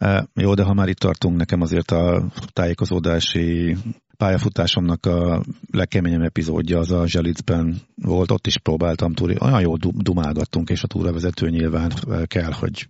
Uh, 0.00 0.22
jó, 0.34 0.54
de 0.54 0.62
ha 0.62 0.74
már 0.74 0.88
itt 0.88 0.98
tartunk, 0.98 1.36
nekem 1.36 1.60
azért 1.60 1.90
a 1.90 2.28
tájékozódási 2.52 3.76
pályafutásomnak 4.16 5.06
a 5.06 5.42
legkeményebb 5.70 6.22
epizódja 6.22 6.78
az 6.78 6.90
a 6.90 7.06
Zselicben 7.06 7.80
volt, 7.94 8.30
ott 8.30 8.46
is 8.46 8.58
próbáltam 8.58 9.12
túri, 9.12 9.36
olyan 9.40 9.60
jó 9.60 9.76
dumálgattunk, 9.76 10.70
és 10.70 10.82
a 10.82 10.86
túravezető 10.86 11.48
nyilván 11.48 11.92
kell, 12.24 12.52
hogy 12.52 12.86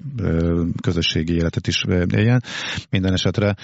közösségi 0.83 1.35
életet 1.35 1.66
is 1.66 1.85
éljen. 2.14 2.43
Minden 2.90 3.12
esetre 3.12 3.54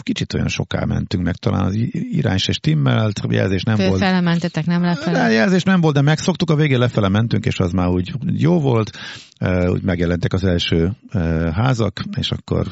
kicsit 0.00 0.34
olyan 0.34 0.48
soká 0.48 0.84
mentünk 0.84 1.24
meg, 1.24 1.36
talán 1.36 1.64
az 1.64 1.74
irány 1.92 2.38
se 2.38 2.52
stimmelt, 2.52 3.20
jelzés 3.28 3.62
nem 3.62 3.76
volt. 3.76 3.88
Fölfele 3.88 4.20
mentetek, 4.20 4.66
nem 4.66 4.82
lefele? 4.82 5.18
De 5.18 5.32
jelzés 5.32 5.62
nem 5.62 5.80
volt, 5.80 5.94
de 5.94 6.02
megszoktuk, 6.02 6.50
a 6.50 6.56
végén 6.56 6.78
lefele 6.78 7.08
mentünk, 7.08 7.46
és 7.46 7.58
az 7.58 7.72
már 7.72 7.88
úgy 7.88 8.12
jó 8.32 8.60
volt, 8.60 8.90
úgy 9.68 9.82
megjelentek 9.82 10.32
az 10.32 10.44
első 10.44 10.92
házak, 11.52 12.02
és 12.16 12.30
akkor 12.30 12.66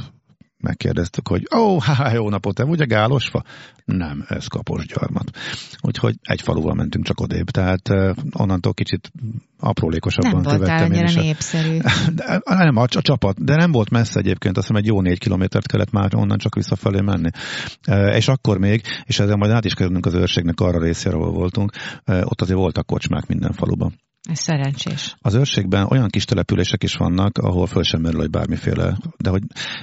megkérdeztük, 0.67 1.29
hogy 1.29 1.47
ó, 1.57 1.61
oh, 1.75 1.83
há, 1.83 2.13
jó 2.13 2.29
napot, 2.29 2.55
te 2.55 2.65
ugye 2.65 2.85
gálosfa? 2.85 3.45
Nem, 3.85 4.25
ez 4.29 4.47
kapos 4.47 4.87
gyarmat. 4.87 5.31
Úgyhogy 5.81 6.15
egy 6.23 6.41
faluval 6.41 6.75
mentünk 6.75 7.05
csak 7.05 7.21
odébb, 7.21 7.51
tehát 7.51 7.89
uh, 7.89 8.17
onnantól 8.33 8.75
kicsit 8.75 9.13
aprólékosabban 9.59 10.41
nem 10.41 10.53
követtem 10.53 10.93
én 10.93 11.05
is. 11.05 11.15
népszerű. 11.15 11.79
De, 12.15 12.41
nem, 12.45 12.77
a, 12.77 12.83
a 12.83 13.03
csapat, 13.03 13.45
de 13.45 13.57
nem 13.57 13.73
volt 13.73 13.91
messze 13.91 14.19
egyébként, 14.19 14.57
azt 14.57 14.67
hiszem 14.67 14.83
egy 14.83 14.89
jó 14.89 15.01
négy 15.01 15.19
kilométert 15.19 15.67
kellett 15.67 15.91
már 15.91 16.15
onnan 16.15 16.39
csak 16.39 16.55
visszafelé 16.55 17.01
menni. 17.01 17.31
Uh, 17.89 18.17
és 18.17 18.29
akkor 18.29 18.59
még, 18.59 18.83
és 19.05 19.19
ezzel 19.19 19.37
majd 19.37 19.51
át 19.51 19.65
is 19.65 19.75
kerülünk 19.75 20.07
az 20.07 20.15
őrségnek 20.15 20.61
arra 20.61 20.79
részére, 20.79 21.17
ahol 21.17 21.33
voltunk, 21.33 21.73
uh, 22.07 22.21
ott 22.25 22.41
azért 22.41 22.59
voltak 22.59 22.87
kocsmák 22.87 23.27
minden 23.27 23.53
faluban. 23.53 23.95
Ez 24.27 24.39
szerencsés. 24.39 25.17
Az 25.19 25.35
őrségben 25.35 25.87
olyan 25.91 26.09
kis 26.09 26.25
települések 26.25 26.83
is 26.83 26.95
vannak, 26.95 27.39
ahol 27.39 27.67
föl 27.67 27.83
sem 27.83 28.01
merül, 28.01 28.21
hogy 28.21 28.31
bármiféle, 28.31 28.97
de 29.17 29.31
hogy 29.31 29.43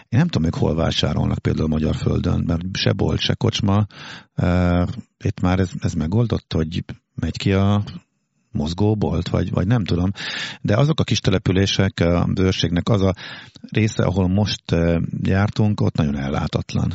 én 0.09 0.19
nem 0.19 0.27
tudom 0.27 0.43
még 0.43 0.53
hol 0.53 0.75
vásárolnak 0.75 1.39
például 1.39 1.67
Magyar 1.67 1.95
Földön, 1.95 2.43
mert 2.47 2.61
se 2.73 2.91
bolt, 2.91 3.19
se 3.19 3.33
kocsma. 3.33 3.85
Uh, 4.35 4.87
itt 5.23 5.39
már 5.39 5.59
ez, 5.59 5.71
ez 5.79 5.93
megoldott, 5.93 6.53
hogy 6.53 6.83
megy 7.15 7.37
ki 7.37 7.53
a 7.53 7.83
mozgóbolt, 8.51 9.29
vagy, 9.29 9.51
vagy 9.51 9.67
nem 9.67 9.83
tudom. 9.83 10.11
De 10.61 10.77
azok 10.77 10.99
a 10.99 11.03
kis 11.03 11.19
települések, 11.19 11.99
a 11.99 12.27
őrségnek 12.39 12.89
az 12.89 13.01
a 13.01 13.13
része, 13.71 14.03
ahol 14.03 14.27
most 14.27 14.63
jártunk, 15.21 15.81
ott 15.81 15.95
nagyon 15.95 16.17
ellátatlan 16.17 16.93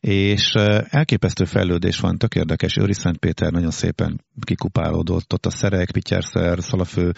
és 0.00 0.52
elképesztő 0.88 1.44
fejlődés 1.44 1.98
van, 2.00 2.18
tök 2.18 2.34
érdekes. 2.34 2.76
Őri 2.76 2.92
Szentpéter 2.92 3.52
nagyon 3.52 3.70
szépen 3.70 4.24
kikupálódott, 4.40 5.32
ott 5.32 5.46
a 5.46 5.50
Szerek, 5.50 5.90
Pityerszer, 5.90 6.58
Szalafő 6.62 7.12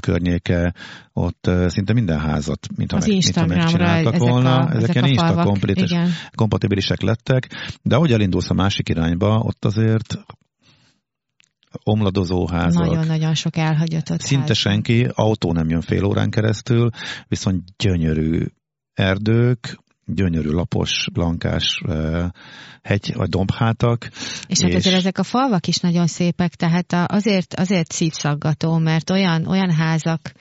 környéke, 0.00 0.74
ott 1.12 1.50
szinte 1.66 1.92
minden 1.92 2.18
házat, 2.18 2.66
mint 2.76 2.92
az 2.92 3.06
meg, 3.06 3.46
megcsináltak 3.46 4.14
ezek 4.14 4.28
volna. 4.28 4.56
A, 4.56 4.74
ezek, 4.74 4.94
ezek 4.96 5.90
ilyen 5.90 6.10
kompatibilisek 6.34 7.00
lettek, 7.00 7.48
de 7.82 7.94
ahogy 7.94 8.12
elindulsz 8.12 8.50
a 8.50 8.54
másik 8.54 8.88
irányba, 8.88 9.38
ott 9.38 9.64
azért 9.64 10.18
omladozó 11.84 12.48
házak. 12.48 12.86
Nagyon-nagyon 12.86 13.34
sok 13.34 13.56
elhagyatott 13.56 14.20
Szinte 14.20 14.46
ház. 14.46 14.56
senki, 14.56 15.08
autó 15.14 15.52
nem 15.52 15.68
jön 15.68 15.80
fél 15.80 16.04
órán 16.04 16.30
keresztül, 16.30 16.90
viszont 17.28 17.62
gyönyörű 17.76 18.46
erdők, 18.92 19.78
gyönyörű 20.14 20.50
lapos, 20.50 21.08
blankás 21.12 21.82
hegy 22.82 23.12
vagy 23.14 23.28
dombhátak. 23.28 24.08
És, 24.12 24.42
és 24.46 24.60
hát 24.60 24.74
azért 24.74 24.96
ezek 24.96 25.18
a 25.18 25.22
falvak 25.22 25.66
is 25.66 25.78
nagyon 25.78 26.06
szépek, 26.06 26.54
tehát 26.54 26.92
azért, 26.92 27.54
azért 27.54 27.92
szívszaggató, 27.92 28.78
mert 28.78 29.10
olyan, 29.10 29.46
olyan 29.46 29.70
házak 29.70 30.32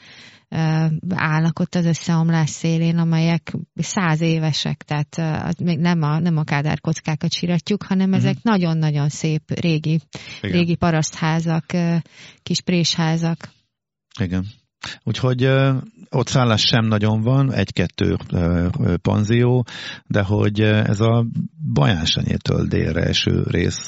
állnak 1.09 1.59
ott 1.59 1.75
az 1.75 1.85
összeomlás 1.85 2.49
szélén, 2.49 2.97
amelyek 2.97 3.53
száz 3.75 4.21
évesek, 4.21 4.83
tehát 4.83 5.43
az 5.45 5.55
még 5.55 5.79
nem 5.79 6.01
a, 6.01 6.19
nem 6.19 6.37
a 6.37 6.43
kádár 6.43 6.79
kockákat 6.79 7.33
siratjuk, 7.33 7.83
hanem 7.83 8.13
ezek 8.13 8.35
mm. 8.35 8.51
nagyon-nagyon 8.51 9.09
szép 9.09 9.59
régi, 9.59 9.99
Igen. 10.41 10.55
régi 10.55 10.75
parasztházak, 10.75 11.65
kis 12.43 12.61
présházak. 12.61 13.49
Igen. 14.19 14.45
Úgyhogy 15.03 15.49
ott 16.09 16.27
szállás 16.27 16.61
sem 16.61 16.85
nagyon 16.85 17.21
van, 17.21 17.53
egy-kettő 17.53 18.17
panzió, 19.01 19.65
de 20.07 20.21
hogy 20.21 20.61
ez 20.61 20.99
a 20.99 21.25
Bajánsenyétől 21.73 22.65
délre 22.67 23.01
eső 23.01 23.43
rész, 23.47 23.87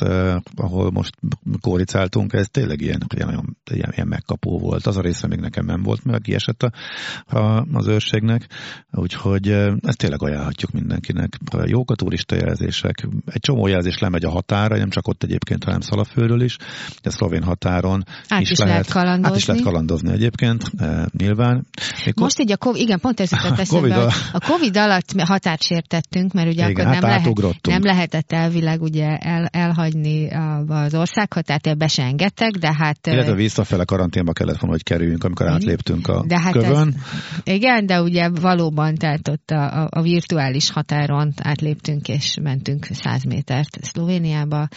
ahol 0.56 0.92
most 0.92 1.16
kóricáltunk, 1.62 2.34
ez 2.34 2.48
tényleg 2.52 2.82
ilyen, 2.82 3.02
ilyen, 3.16 3.58
ilyen, 3.72 3.92
ilyen 3.96 4.08
megkapó 4.08 4.60
volt. 4.60 4.86
Az 4.88 4.98
a 4.98 5.02
része 5.02 5.28
még 5.28 5.40
nekem 5.40 5.66
nem 5.66 5.82
volt, 5.84 6.04
mert 6.04 6.24
kiesett 6.24 6.64
a, 6.64 6.72
a, 7.38 7.66
az 7.74 7.88
őrségnek, 7.88 8.48
úgyhogy 8.92 9.48
ezt 9.82 9.98
tényleg 9.98 10.24
ajánlhatjuk 10.24 10.72
mindenkinek. 10.72 11.38
Jók 11.66 11.92
a 11.92 11.96
turista 11.96 12.36
jelzések, 12.36 13.08
egy 13.26 13.42
csomó 13.42 13.68
jelzés 13.68 14.00
lemegy 14.00 14.26
a 14.26 14.30
határa, 14.30 14.78
nem 14.78 14.90
csak 14.90 15.08
ott 15.08 15.24
egyébként, 15.24 15.64
hanem 15.64 15.80
Szalafőről 15.80 16.42
is, 16.42 16.58
a 17.04 17.10
szlovén 17.10 17.44
határon 17.44 18.04
át 18.28 18.42
is, 18.42 18.52
is 18.52 18.58
lehet, 18.58 18.74
lehet 18.74 18.92
kalandozni. 18.92 19.32
Át 19.32 19.38
is 19.38 19.46
lehet 19.46 19.64
kalandozni 19.64 20.12
egyébként, 20.12 20.72
nyilván. 21.18 21.66
Mikor... 22.06 22.24
Most 22.24 22.40
így 22.40 22.52
a 22.52 22.58
COVID, 22.58 22.82
igen, 22.82 23.00
pont 23.00 23.20
ez 23.20 23.32
jutott 23.32 23.60
eszembe, 23.60 23.88
COVID 23.88 24.04
a... 24.04 24.14
a 24.32 24.40
Covid 24.40 24.78
alatt 24.78 25.22
határt 25.22 25.64
sértettünk, 25.64 26.34
mert 26.34 26.48
ugye 26.48 26.70
igen, 26.70 26.72
akkor 26.72 26.94
hát 26.94 27.02
nem, 27.02 27.10
lehet, 27.10 27.68
nem 27.68 27.82
lehetett 27.84 28.32
elvileg 28.32 28.82
ugye 28.82 29.18
el, 29.18 29.46
elhagyni 29.46 30.30
az 30.68 30.96
országhatárt, 30.96 31.78
be 31.78 31.88
se 31.88 32.04
engedtek, 32.04 32.52
de 32.52 32.76
hát... 32.78 33.08
Illetve 33.08 33.34
visszafele 33.34 33.84
karanténba 33.84 34.34
kellett 34.34 34.60
volna, 34.60 34.76
hogy 34.76 34.84
kerüljünk, 34.84 35.24
amikor 35.24 35.48
átléptünk 35.48 36.08
a 36.08 36.24
de 36.28 36.40
hát 36.40 36.52
kövön. 36.52 36.96
Ez, 37.44 37.54
igen, 37.54 37.86
de 37.86 38.02
ugye 38.02 38.30
valóban, 38.30 38.96
tehát 38.96 39.28
ott 39.28 39.50
a, 39.50 39.82
a, 39.82 39.88
a 39.92 40.02
virtuális 40.02 40.72
határon 40.72 41.34
átléptünk 41.44 42.08
és 42.08 42.36
mentünk 42.42 42.88
100 42.92 43.24
métert 43.24 43.78
Szlovéniába, 43.82 44.68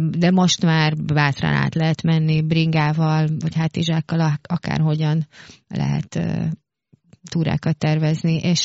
de 0.00 0.30
most 0.30 0.62
már 0.62 0.96
bátran 0.96 1.52
át 1.52 1.74
lehet 1.74 2.02
menni 2.02 2.42
bringával, 2.42 3.28
vagy 3.38 3.54
hátizsákkal, 3.54 4.38
akárhogyan 4.42 5.26
lehet 5.68 6.18
túrákat 7.30 7.78
tervezni, 7.78 8.36
és 8.36 8.64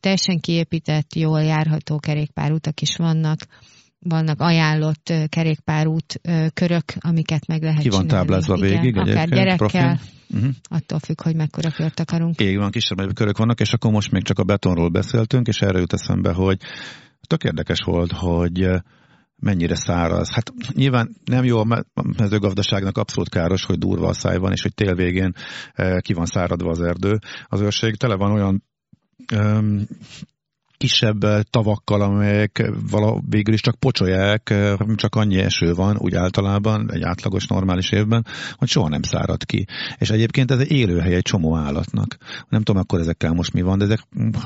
teljesen 0.00 0.40
kiépített, 0.40 1.14
jól 1.14 1.42
járható 1.42 1.98
kerékpárutak 1.98 2.80
is 2.80 2.96
vannak, 2.96 3.38
vannak 3.98 4.40
ajánlott 4.40 5.12
kerékpárút 5.28 6.20
körök, 6.54 6.84
amiket 6.98 7.46
meg 7.46 7.62
lehet 7.62 7.82
Ki 7.82 7.88
van 7.88 8.00
csinálni. 8.00 8.26
táblázva 8.26 8.56
Igen, 8.56 8.70
végig 8.70 8.96
akár 8.96 9.28
gyerekkel, 9.28 9.56
profil? 9.56 9.98
Uh-huh. 10.34 10.50
attól 10.68 10.98
függ, 10.98 11.22
hogy 11.22 11.34
mekkora 11.34 11.70
kört 11.70 12.00
akarunk. 12.00 12.40
Így 12.40 12.56
van, 12.56 12.70
kisebb 12.70 13.14
körök 13.14 13.38
vannak, 13.38 13.60
és 13.60 13.72
akkor 13.72 13.90
most 13.90 14.10
még 14.10 14.22
csak 14.22 14.38
a 14.38 14.44
betonról 14.44 14.88
beszéltünk, 14.88 15.46
és 15.46 15.60
erre 15.60 15.78
jut 15.78 15.92
eszembe, 15.92 16.32
hogy 16.32 16.58
tök 17.26 17.44
érdekes 17.44 17.80
volt, 17.84 18.12
hogy 18.12 18.68
mennyire 19.44 19.74
száraz. 19.74 20.30
Hát 20.30 20.52
nyilván 20.72 21.16
nem 21.24 21.44
jó 21.44 21.58
a 21.58 21.84
mezőgazdaságnak 22.16 22.98
abszolút 22.98 23.28
káros, 23.28 23.64
hogy 23.64 23.78
durva 23.78 24.08
a 24.08 24.12
száj 24.12 24.36
van, 24.36 24.52
és 24.52 24.62
hogy 24.62 24.74
tél 24.74 24.94
végén 24.94 25.34
ki 25.98 26.12
van 26.12 26.26
száradva 26.26 26.70
az 26.70 26.80
erdő. 26.80 27.18
Az 27.46 27.60
őrség 27.60 27.96
tele 27.96 28.14
van 28.14 28.32
olyan 28.32 28.64
kisebb 30.76 31.42
tavakkal, 31.50 32.00
amelyek 32.00 32.70
vala, 32.90 33.20
végül 33.28 33.54
is 33.54 33.60
csak 33.60 33.78
pocsolják, 33.78 34.50
eh, 34.50 34.74
csak 34.94 35.14
annyi 35.14 35.38
eső 35.38 35.74
van, 35.74 35.96
úgy 35.98 36.14
általában, 36.14 36.92
egy 36.92 37.02
átlagos 37.02 37.46
normális 37.46 37.90
évben, 37.90 38.26
hogy 38.56 38.68
soha 38.68 38.88
nem 38.88 39.02
szárad 39.02 39.44
ki. 39.44 39.66
És 39.98 40.10
egyébként 40.10 40.50
ez 40.50 40.58
egy 40.58 40.70
élőhely 40.70 41.14
egy 41.14 41.22
csomó 41.22 41.56
állatnak. 41.56 42.16
Nem 42.48 42.62
tudom 42.62 42.80
akkor 42.80 43.00
ezekkel 43.00 43.32
most 43.32 43.52
mi 43.52 43.62
van, 43.62 43.78
de 43.78 43.84
ezek 43.84 44.00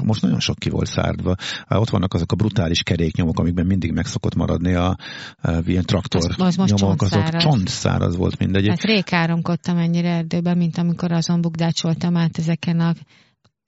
most 0.04 0.23
nagyon 0.23 0.40
sok 0.40 0.58
ki 0.58 0.70
volt 0.70 0.87
szárdva. 0.87 1.35
Ott 1.68 1.90
vannak 1.90 2.14
azok 2.14 2.32
a 2.32 2.37
brutális 2.37 2.82
keréknyomok, 2.82 3.38
amikben 3.38 3.66
mindig 3.66 3.92
meg 3.92 4.06
szokott 4.06 4.35
maradni 4.35 4.75
a, 4.75 4.97
a 5.42 5.50
ilyen 5.66 5.85
traktor 5.85 6.25
az, 6.25 6.35
az 6.38 6.56
most 6.56 6.80
nyomok, 6.80 7.02
azok 7.02 7.37
csontszáraz 7.37 8.16
volt 8.16 8.38
mindegy. 8.38 8.68
Hát 8.68 8.82
rékáromkodtam 8.82 9.76
ennyire 9.76 10.08
erdőben, 10.08 10.56
mint 10.56 10.78
amikor 10.78 11.12
azon 11.12 11.40
bukdácsoltam 11.40 12.16
át 12.16 12.38
ezeken 12.38 12.80
a 12.80 12.94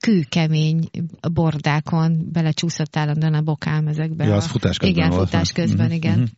kőkemény 0.01 0.89
bordákon 1.33 2.31
belecsúszott 2.31 2.95
állandóan 2.95 3.33
a 3.33 3.41
bokám 3.41 3.87
ezekbe. 3.87 4.25
Ja, 4.25 4.35
az 4.35 4.47
futás 4.47 4.77
közben 4.77 4.97
Igen, 4.97 5.09
volt. 5.09 5.29
futás 5.29 5.51
közben, 5.51 5.85
mm-hmm. 5.85 5.95
igen. 5.95 6.29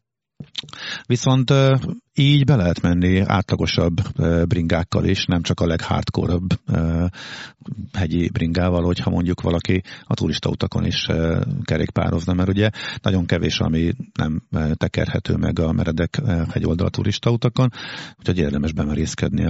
Viszont 1.05 1.53
így 2.15 2.45
be 2.45 2.55
lehet 2.55 2.81
menni 2.81 3.19
átlagosabb 3.19 3.95
bringákkal 4.47 5.05
is, 5.05 5.25
nem 5.25 5.41
csak 5.41 5.59
a 5.59 5.65
leghardcore 5.65 6.37
hegyi 7.93 8.29
bringával, 8.29 8.83
hogyha 8.83 9.09
mondjuk 9.09 9.41
valaki 9.41 9.83
a 10.03 10.13
turista 10.13 10.49
utakon 10.49 10.85
is 10.85 11.07
kerékpározna, 11.63 12.33
mert 12.33 12.49
ugye 12.49 12.69
nagyon 13.01 13.25
kevés, 13.25 13.59
ami 13.59 13.93
nem 14.13 14.41
tekerhető 14.73 15.35
meg 15.35 15.59
a 15.59 15.71
meredek 15.71 16.21
hegyoldal 16.51 16.89
turista 16.89 17.31
utakon, 17.31 17.69
úgyhogy 18.19 18.37
érdemes 18.37 18.71
bemerészkedni 18.71 19.45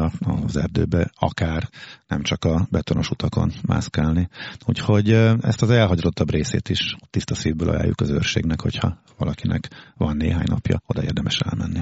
az 0.46 0.58
erdőbe, 0.58 1.12
akár 1.16 1.70
nem 2.08 2.22
csak 2.22 2.46
a 2.46 2.68
betonos 2.72 3.10
utakon 3.10 3.52
mászkálni. 3.66 4.30
Úgyhogy 4.66 5.12
ezt 5.42 5.62
az 5.62 5.70
elhagyottabb 5.70 6.32
részét 6.32 6.70
is 6.70 6.96
tiszta 7.10 7.36
szívből 7.36 7.70
ajánljuk 7.70 8.02
az 8.02 8.10
őrségnek, 8.10 8.62
hogyha 8.62 8.98
valakinek 9.18 9.70
van 9.98 10.18
néhány 10.18 10.48
napja, 10.50 10.82
oda 10.86 11.04
érdemes 11.04 11.40
elmenni 11.40 11.80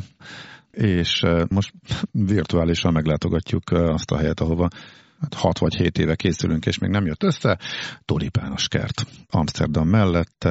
és 0.72 1.24
most 1.50 1.74
virtuálisan 2.12 2.94
meglátogatjuk 2.94 3.70
azt 3.72 4.12
a 4.12 4.18
helyet, 4.18 4.40
ahova 4.40 4.68
hát 5.20 5.34
6 5.34 5.58
vagy 5.58 5.76
7 5.76 5.98
éve 5.98 6.16
készülünk, 6.16 6.66
és 6.66 6.78
még 6.78 6.90
nem 6.90 7.06
jött 7.06 7.24
össze. 7.24 7.60
Tulipános 8.06 8.68
kert. 8.68 9.06
Amsterdam 9.30 9.88
mellett 9.88 10.48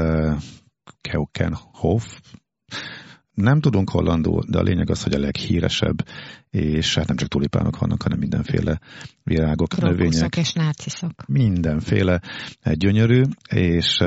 Keukenhof. 1.01 2.21
Nem 3.35 3.61
tudunk 3.61 3.91
hollandul, 3.91 4.45
de 4.49 4.59
a 4.59 4.63
lényeg 4.63 4.91
az, 4.91 5.03
hogy 5.03 5.15
a 5.15 5.19
leghíresebb, 5.19 6.07
és 6.51 6.95
hát 6.95 7.07
nem 7.07 7.17
csak 7.17 7.29
tulipánok 7.29 7.79
vannak, 7.79 8.03
hanem 8.03 8.19
mindenféle 8.19 8.81
virágok, 9.23 9.69
Krokuszok 9.69 9.99
növények. 9.99 10.37
és 10.37 10.53
náciszok. 10.53 11.27
Mindenféle 11.27 12.21
gyönyörű, 12.63 13.23
és 13.51 13.99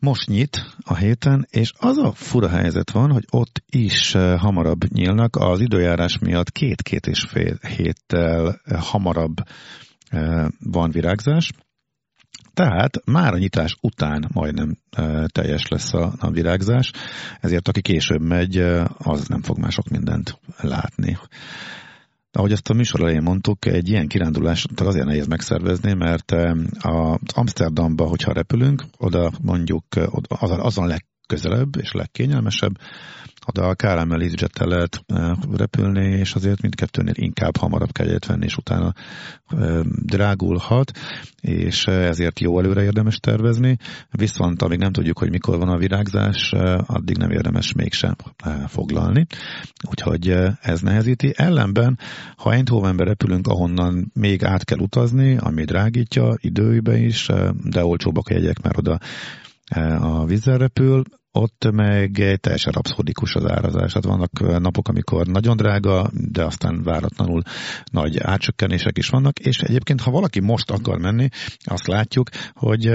most 0.00 0.28
nyit 0.28 0.66
a 0.84 0.96
héten, 0.96 1.46
és 1.50 1.72
az 1.78 1.98
a 1.98 2.12
fura 2.12 2.48
helyzet 2.48 2.90
van, 2.90 3.10
hogy 3.10 3.24
ott 3.30 3.62
is 3.66 4.14
eh, 4.14 4.38
hamarabb 4.38 4.84
nyílnak, 4.88 5.36
az 5.36 5.60
időjárás 5.60 6.18
miatt 6.18 6.50
két-két 6.50 7.06
és 7.06 7.20
fél 7.28 7.58
héttel 7.76 8.60
eh, 8.64 8.80
hamarabb 8.80 9.36
eh, 10.08 10.46
van 10.58 10.90
virágzás, 10.90 11.52
tehát 12.54 13.04
már 13.04 13.32
a 13.32 13.38
nyitás 13.38 13.76
után 13.80 14.28
majdnem 14.32 14.76
teljes 15.26 15.68
lesz 15.68 15.94
a, 15.94 16.12
a 16.18 16.30
virágzás, 16.30 16.92
ezért 17.40 17.68
aki 17.68 17.80
később 17.80 18.20
megy, 18.20 18.56
az 18.98 19.26
nem 19.28 19.42
fog 19.42 19.58
már 19.58 19.72
sok 19.72 19.88
mindent 19.88 20.38
látni 20.60 21.18
ahogy 22.32 22.52
ezt 22.52 22.68
a 22.70 22.74
műsor 22.74 23.00
elején 23.00 23.22
mondtuk, 23.22 23.66
egy 23.66 23.88
ilyen 23.88 24.08
kirándulás 24.08 24.66
azért 24.76 25.06
nehéz 25.06 25.26
megszervezni, 25.26 25.92
mert 25.92 26.32
az 26.78 27.18
Amsterdamba, 27.34 28.04
hogyha 28.04 28.32
repülünk, 28.32 28.84
oda 28.98 29.32
mondjuk 29.42 29.84
azon 30.48 30.86
legközelebb 31.30 31.76
és 31.76 31.92
legkényelmesebb, 31.92 32.78
oda 33.46 33.66
a 33.66 33.74
KLM 33.74 34.12
easyjet 34.12 34.58
lehet 34.58 35.04
repülni, 35.56 36.04
és 36.04 36.34
azért 36.34 36.60
mindkettőnél 36.60 37.12
inkább 37.16 37.56
hamarabb 37.56 37.92
kell 37.92 38.06
egyet 38.06 38.26
venni, 38.26 38.44
és 38.44 38.56
utána 38.56 38.92
drágulhat, 40.04 40.92
és 41.40 41.86
ezért 41.86 42.40
jó 42.40 42.58
előre 42.58 42.82
érdemes 42.82 43.16
tervezni, 43.16 43.76
viszont 44.10 44.62
amíg 44.62 44.78
nem 44.78 44.92
tudjuk, 44.92 45.18
hogy 45.18 45.30
mikor 45.30 45.58
van 45.58 45.68
a 45.68 45.76
virágzás, 45.76 46.52
addig 46.86 47.16
nem 47.16 47.30
érdemes 47.30 47.72
mégsem 47.72 48.14
foglalni, 48.66 49.26
úgyhogy 49.88 50.28
ez 50.60 50.80
nehezíti. 50.80 51.32
Ellenben, 51.36 51.98
ha 52.36 52.52
Eindhovenbe 52.52 53.04
repülünk, 53.04 53.46
ahonnan 53.46 54.10
még 54.14 54.44
át 54.44 54.64
kell 54.64 54.78
utazni, 54.78 55.36
ami 55.36 55.64
drágítja 55.64 56.34
időbe 56.36 56.98
is, 56.98 57.28
de 57.64 57.84
olcsóbbak 57.84 58.28
a 58.28 58.34
jegyek, 58.34 58.62
mert 58.62 58.78
oda 58.78 58.98
a 60.00 60.24
vízzel 60.24 60.58
repül, 60.58 61.02
ott 61.32 61.70
meg 61.70 62.38
teljesen 62.40 62.72
abszurdikus 62.74 63.34
az 63.34 63.46
árazás. 63.46 63.92
Hát 63.92 64.04
vannak 64.04 64.60
napok, 64.60 64.88
amikor 64.88 65.26
nagyon 65.26 65.56
drága, 65.56 66.10
de 66.12 66.44
aztán 66.44 66.82
váratlanul 66.82 67.42
nagy 67.92 68.18
átcsökkenések 68.18 68.98
is 68.98 69.08
vannak, 69.08 69.38
és 69.38 69.58
egyébként, 69.60 70.00
ha 70.00 70.10
valaki 70.10 70.40
most 70.40 70.70
akar 70.70 70.98
menni, 70.98 71.28
azt 71.64 71.86
látjuk, 71.86 72.28
hogy 72.52 72.86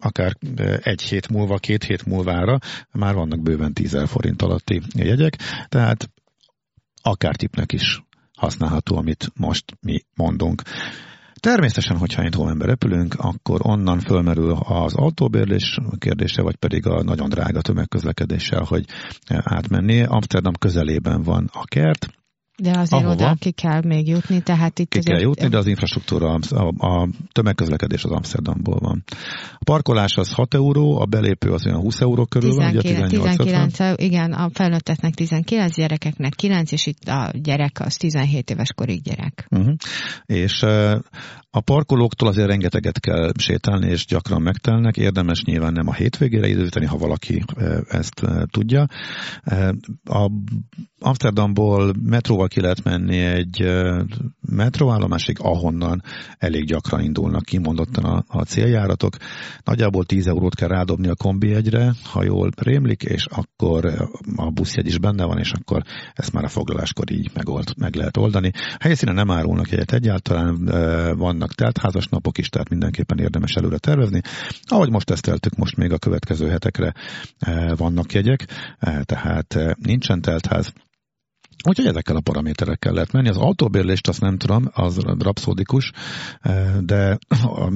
akár 0.00 0.36
egy 0.80 1.02
hét 1.02 1.28
múlva, 1.28 1.56
két 1.56 1.84
hét 1.84 2.04
múlvára 2.04 2.58
már 2.92 3.14
vannak 3.14 3.42
bőven 3.42 3.72
10 3.72 3.96
forint 4.06 4.42
alatti 4.42 4.82
jegyek, 4.94 5.36
tehát 5.68 6.10
akár 7.02 7.36
tipnek 7.36 7.72
is 7.72 8.04
használható, 8.36 8.96
amit 8.96 9.32
most 9.34 9.64
mi 9.80 10.00
mondunk. 10.14 10.62
Természetesen, 11.46 11.98
hogyha 11.98 12.22
Eindhovenbe 12.22 12.64
repülünk, 12.64 13.14
akkor 13.18 13.60
onnan 13.62 14.00
fölmerül 14.00 14.50
az 14.52 14.94
autóbérlés 14.94 15.78
kérdése, 15.98 16.42
vagy 16.42 16.56
pedig 16.56 16.86
a 16.86 17.02
nagyon 17.02 17.28
drága 17.28 17.60
tömegközlekedéssel, 17.60 18.62
hogy 18.62 18.84
átmenni. 19.28 20.02
Amsterdam 20.02 20.52
közelében 20.58 21.22
van 21.22 21.50
a 21.52 21.64
kert, 21.64 22.08
de 22.62 22.70
azért 22.70 23.02
Ahova? 23.02 23.24
oda 23.24 23.34
ki 23.38 23.50
kell 23.50 23.80
még 23.84 24.08
jutni, 24.08 24.40
tehát 24.40 24.78
itt 24.78 24.88
ki 24.88 24.98
azért... 24.98 25.16
kell 25.16 25.26
jutni, 25.28 25.48
de 25.48 25.56
az 25.56 25.66
infrastruktúra, 25.66 26.38
a, 26.48 26.86
a 26.86 27.08
tömegközlekedés 27.32 28.04
az 28.04 28.10
Amsterdamból 28.10 28.78
van. 28.78 29.04
A 29.52 29.64
parkolás 29.64 30.16
az 30.16 30.32
6 30.32 30.54
euró, 30.54 31.00
a 31.00 31.04
belépő 31.04 31.50
az 31.50 31.66
olyan 31.66 31.80
20 31.80 32.00
euró 32.00 32.24
körül 32.24 32.50
19, 32.50 32.82
van, 32.82 32.94
ugye 32.94 33.08
18 33.08 33.36
19, 33.36 34.02
igen, 34.02 34.32
a 34.32 34.50
felnőtteknek 34.52 35.14
19, 35.14 35.74
gyerekeknek 35.74 36.32
9, 36.32 36.72
és 36.72 36.86
itt 36.86 37.08
a 37.08 37.30
gyerek 37.32 37.80
az 37.80 37.96
17 37.96 38.50
éves 38.50 38.72
korig 38.72 39.02
gyerek. 39.02 39.46
Uh-huh. 39.50 39.74
És 40.24 40.62
a 41.50 41.60
parkolóktól 41.60 42.28
azért 42.28 42.48
rengeteget 42.48 43.00
kell 43.00 43.32
sétálni, 43.38 43.90
és 43.90 44.06
gyakran 44.06 44.42
megtelnek. 44.42 44.96
Érdemes 44.96 45.42
nyilván 45.44 45.72
nem 45.72 45.88
a 45.88 45.94
hétvégére 45.94 46.48
időzíteni, 46.48 46.86
ha 46.86 46.96
valaki 46.96 47.44
ezt 47.88 48.22
tudja. 48.50 48.86
A 50.04 50.30
Amsterdamból 51.00 51.94
metróval 52.02 52.48
ki 52.48 52.60
lehet 52.60 52.84
menni 52.84 53.18
egy 53.18 53.64
metróállomásig, 54.40 55.36
ahonnan 55.40 56.02
elég 56.38 56.64
gyakran 56.64 57.00
indulnak 57.00 57.44
kimondottan 57.44 58.04
a, 58.04 58.24
a 58.28 58.42
céljáratok. 58.42 59.16
Nagyjából 59.64 60.04
10 60.04 60.26
eurót 60.26 60.54
kell 60.54 60.68
rádobni 60.68 61.08
a 61.08 61.14
kombi 61.14 61.54
egyre, 61.54 61.94
ha 62.12 62.24
jól 62.24 62.50
rémlik, 62.56 63.02
és 63.02 63.26
akkor 63.26 64.08
a 64.36 64.50
buszjegy 64.50 64.86
is 64.86 64.98
benne 64.98 65.24
van, 65.24 65.38
és 65.38 65.52
akkor 65.52 65.82
ezt 66.14 66.32
már 66.32 66.44
a 66.44 66.48
foglaláskor 66.48 67.10
így 67.10 67.30
megold, 67.34 67.76
meg 67.78 67.94
lehet 67.94 68.16
oldani. 68.16 68.50
Helyszínen 68.78 69.14
nem 69.14 69.30
árulnak 69.30 69.72
egyet 69.72 69.92
egyáltalán, 69.92 70.64
vannak 71.16 71.54
teltházas 71.54 72.06
napok 72.06 72.38
is, 72.38 72.48
tehát 72.48 72.68
mindenképpen 72.68 73.18
érdemes 73.18 73.54
előre 73.54 73.78
tervezni. 73.78 74.20
Ahogy 74.62 74.90
most 74.90 75.06
teszteltük, 75.06 75.56
most 75.56 75.76
még 75.76 75.92
a 75.92 75.98
következő 75.98 76.48
hetekre 76.48 76.94
vannak 77.76 78.12
jegyek, 78.12 78.46
tehát 79.04 79.58
nincsen 79.78 80.20
teltház, 80.20 80.72
Úgyhogy 81.68 81.86
ezekkel 81.86 82.16
a 82.16 82.20
paraméterekkel 82.20 82.92
lehet 82.92 83.12
menni. 83.12 83.28
Az 83.28 83.36
autóbérlést 83.36 84.08
azt 84.08 84.20
nem 84.20 84.36
tudom, 84.36 84.64
az 84.72 84.98
rapszódikus, 85.18 85.92
eh, 86.40 86.76
de 86.80 87.18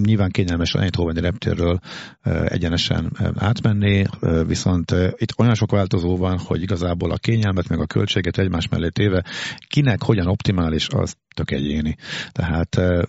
nyilván 0.03 0.31
kényelmes 0.31 0.75
Eindhoveni 0.75 1.21
reptérről 1.21 1.79
eh, 2.21 2.45
egyenesen 2.45 3.13
eh, 3.19 3.29
átmenni, 3.37 4.05
viszont 4.47 4.95
itt 5.17 5.39
olyan 5.39 5.55
sok 5.55 5.71
változó 5.71 6.17
van, 6.17 6.39
hogy 6.39 6.63
igazából 6.63 7.11
a 7.11 7.17
kényelmet 7.17 7.69
meg 7.69 7.81
a 7.81 7.87
költséget 7.87 8.39
egymás 8.39 8.69
mellé 8.69 8.89
téve, 8.89 9.25
kinek 9.69 10.03
hogyan 10.03 10.27
optimális, 10.27 10.89
az 10.89 11.15
tök 11.35 11.51
egyéni. 11.51 11.97
Tehát 12.33 12.75
eh, 12.75 13.03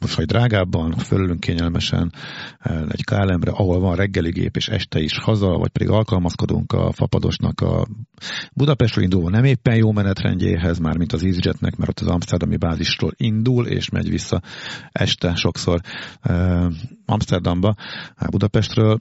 most, 0.00 0.14
hogy 0.14 0.24
drágábban, 0.24 0.92
fölülünk 0.92 1.40
kényelmesen 1.40 2.12
eh, 2.58 2.80
egy 2.88 3.04
KLM-re, 3.04 3.50
ahol 3.50 3.80
van 3.80 3.96
reggeligép 3.96 4.56
és 4.56 4.68
este 4.68 5.00
is 5.00 5.18
haza, 5.18 5.48
vagy 5.48 5.70
pedig 5.70 5.88
alkalmazkodunk 5.88 6.72
a 6.72 6.92
fapadosnak 6.92 7.60
a 7.60 7.86
Budapestről 8.54 9.04
indulva 9.04 9.30
nem 9.30 9.44
éppen 9.44 9.76
jó 9.76 9.92
menetrendjéhez, 9.92 10.78
már 10.78 10.96
mint 10.96 11.12
az 11.12 11.24
EasyJetnek, 11.24 11.76
mert 11.76 11.90
ott 11.90 12.00
az 12.00 12.14
Amsterdami 12.14 12.56
bázisról 12.56 13.12
indul, 13.16 13.66
és 13.66 13.88
megy 13.88 14.08
vissza 14.10 14.42
este 14.92 15.34
sokszor 15.34 15.80
eh, 16.20 16.66
Amsterdamba, 17.06 17.74
Budapestről, 18.30 18.98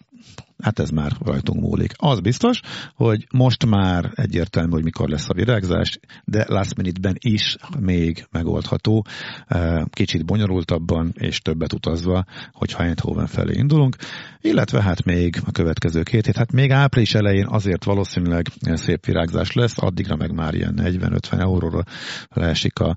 hát 0.62 0.79
ez 0.79 0.89
már 0.89 1.12
rajtunk 1.23 1.62
múlik. 1.62 1.93
Az 1.97 2.19
biztos, 2.19 2.60
hogy 2.95 3.27
most 3.31 3.65
már 3.65 4.12
egyértelmű, 4.15 4.71
hogy 4.71 4.84
mikor 4.84 5.10
lesz 5.10 5.29
a 5.29 5.34
virágzás, 5.34 5.99
de 6.25 6.45
last 6.47 6.75
minute-ben 6.75 7.15
is 7.19 7.57
még 7.79 8.27
megoldható, 8.31 9.05
kicsit 9.89 10.25
bonyolultabban 10.25 11.12
és 11.13 11.39
többet 11.39 11.73
utazva, 11.73 12.25
hogyha 12.51 12.84
Eindhoven 12.84 13.27
felé 13.27 13.57
indulunk, 13.57 13.95
illetve 14.41 14.81
hát 14.81 15.03
még 15.03 15.41
a 15.45 15.51
következő 15.51 16.03
két 16.03 16.25
hét, 16.25 16.38
hát 16.38 16.51
még 16.51 16.71
április 16.71 17.13
elején 17.13 17.47
azért 17.47 17.84
valószínűleg 17.84 18.47
szép 18.62 19.05
virágzás 19.05 19.53
lesz, 19.53 19.81
addigra 19.81 20.15
meg 20.15 20.34
már 20.34 20.53
ilyen 20.53 20.79
40-50 20.81 21.39
euróra 21.39 21.84
leesik 22.29 22.79
a 22.79 22.95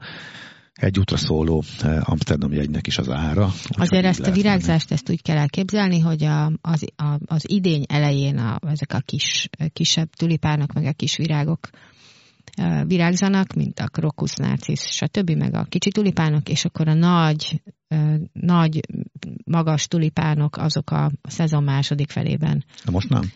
egy 0.75 0.99
útra 0.99 1.17
szóló 1.17 1.63
eh, 1.83 2.11
Amsterdam 2.11 2.53
jegynek 2.53 2.87
is 2.87 2.99
az 2.99 3.09
ára. 3.09 3.51
Azért 3.69 4.05
ezt 4.05 4.27
a 4.27 4.31
virágzást 4.31 4.93
ezt 4.93 5.11
úgy 5.11 5.23
kell 5.23 5.37
elképzelni, 5.37 5.99
hogy 5.99 6.25
a, 6.25 6.53
az, 6.61 6.85
a, 6.97 7.19
az 7.27 7.51
idény 7.51 7.85
elején 7.89 8.39
a, 8.39 8.59
ezek 8.67 8.93
a 8.93 9.01
kis, 9.01 9.49
kisebb 9.73 10.09
tulipánok, 10.11 10.73
meg 10.73 10.85
a 10.85 10.93
kis 10.93 11.17
virágok 11.17 11.69
eh, 12.55 12.85
virágzanak, 12.85 13.53
mint 13.53 13.79
a 13.79 13.89
krokusz, 13.89 14.35
nácisz, 14.35 14.91
stb., 14.91 15.31
meg 15.31 15.55
a 15.55 15.65
kicsi 15.65 15.91
tulipánok, 15.91 16.49
és 16.49 16.65
akkor 16.65 16.89
a 16.89 16.95
nagy, 16.95 17.63
eh, 17.89 18.15
nagy, 18.33 18.81
magas 19.45 19.87
tulipánok 19.87 20.57
azok 20.57 20.91
a 20.91 21.13
szezon 21.23 21.65
második 21.65 22.11
felében. 22.11 22.65
De 22.85 22.91
most 22.91 23.09
nem? 23.09 23.33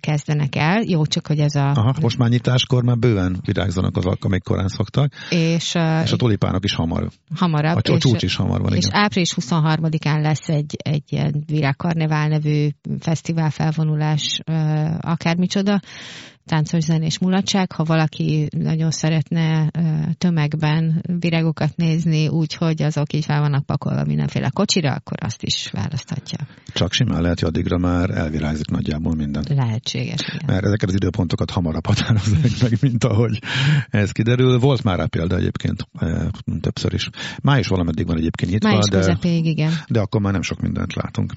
Kezdenek 0.00 0.56
el. 0.56 0.82
Jó, 0.82 1.06
csak 1.06 1.26
hogy 1.26 1.38
ez 1.38 1.54
a... 1.54 1.70
Aha, 1.70 1.94
most 2.00 2.18
már 2.18 2.28
nyitáskor 2.28 2.82
már 2.82 2.98
bőven 2.98 3.40
virágzanak 3.44 3.96
az 3.96 4.04
amik 4.20 4.42
korán 4.42 4.68
szoktak. 4.68 5.12
És, 5.30 5.74
és 6.04 6.12
a 6.12 6.16
tulipánok 6.16 6.64
is 6.64 6.74
hamar. 6.74 7.08
Hamarabb. 7.34 7.76
A 7.76 7.80
csúcs 7.80 8.14
és, 8.14 8.22
is 8.22 8.36
hamar 8.36 8.60
van, 8.60 8.74
És 8.74 8.86
igen. 8.86 9.00
április 9.00 9.34
23-án 9.40 10.20
lesz 10.20 10.48
egy, 10.48 10.76
egy 10.82 11.04
ilyen 11.08 11.44
virágkarnevál 11.46 12.28
nevű 12.28 12.68
fesztivál 13.00 13.50
felvonulás, 13.50 14.40
akármicsoda, 15.00 15.80
táncos 16.44 16.82
zenés 16.84 17.18
mulatság. 17.18 17.72
Ha 17.72 17.84
valaki 17.84 18.48
nagyon 18.56 18.90
szeretne 18.90 19.70
tömegben 20.18 21.02
virágokat 21.20 21.76
nézni, 21.76 22.28
úgy, 22.28 22.54
hogy 22.54 22.82
azok 22.82 23.12
így 23.12 23.24
fel 23.24 23.40
vannak 23.40 23.66
pakolva 23.66 24.04
mindenféle 24.04 24.48
kocsira, 24.48 24.92
akkor 24.92 25.16
azt 25.20 25.42
is 25.42 25.70
választhatja. 25.72 26.38
Csak 26.72 26.92
simán 26.92 27.22
lehet, 27.22 27.40
hogy 27.40 27.48
addigra 27.48 27.78
már 27.78 28.10
elvirágzik 28.10 28.70
nagyjából 28.70 29.14
minden. 29.14 29.44
Lehetséges. 29.48 30.20
Igen. 30.20 30.40
Mert 30.46 30.64
ezeket 30.64 30.88
az 30.88 30.94
időpontokat 30.94 31.50
hamarabb 31.50 31.86
határozzák 31.86 32.60
meg, 32.62 32.78
mint 32.80 33.04
ahogy 33.04 33.38
ez 33.90 34.10
kiderül. 34.10 34.58
Volt 34.58 34.82
már 34.82 34.98
rá 34.98 35.06
példa 35.06 35.36
egyébként 35.36 35.88
többször 36.60 36.92
is. 36.94 37.08
Május 37.42 37.66
valameddig 37.66 38.06
van 38.06 38.16
egyébként 38.16 38.50
nyitva, 38.50 38.68
Május 38.68 38.88
de, 38.88 39.28
igen. 39.28 39.72
de 39.88 40.00
akkor 40.00 40.20
már 40.20 40.32
nem 40.32 40.42
sok 40.42 40.60
mindent 40.60 40.94
látunk. 40.94 41.34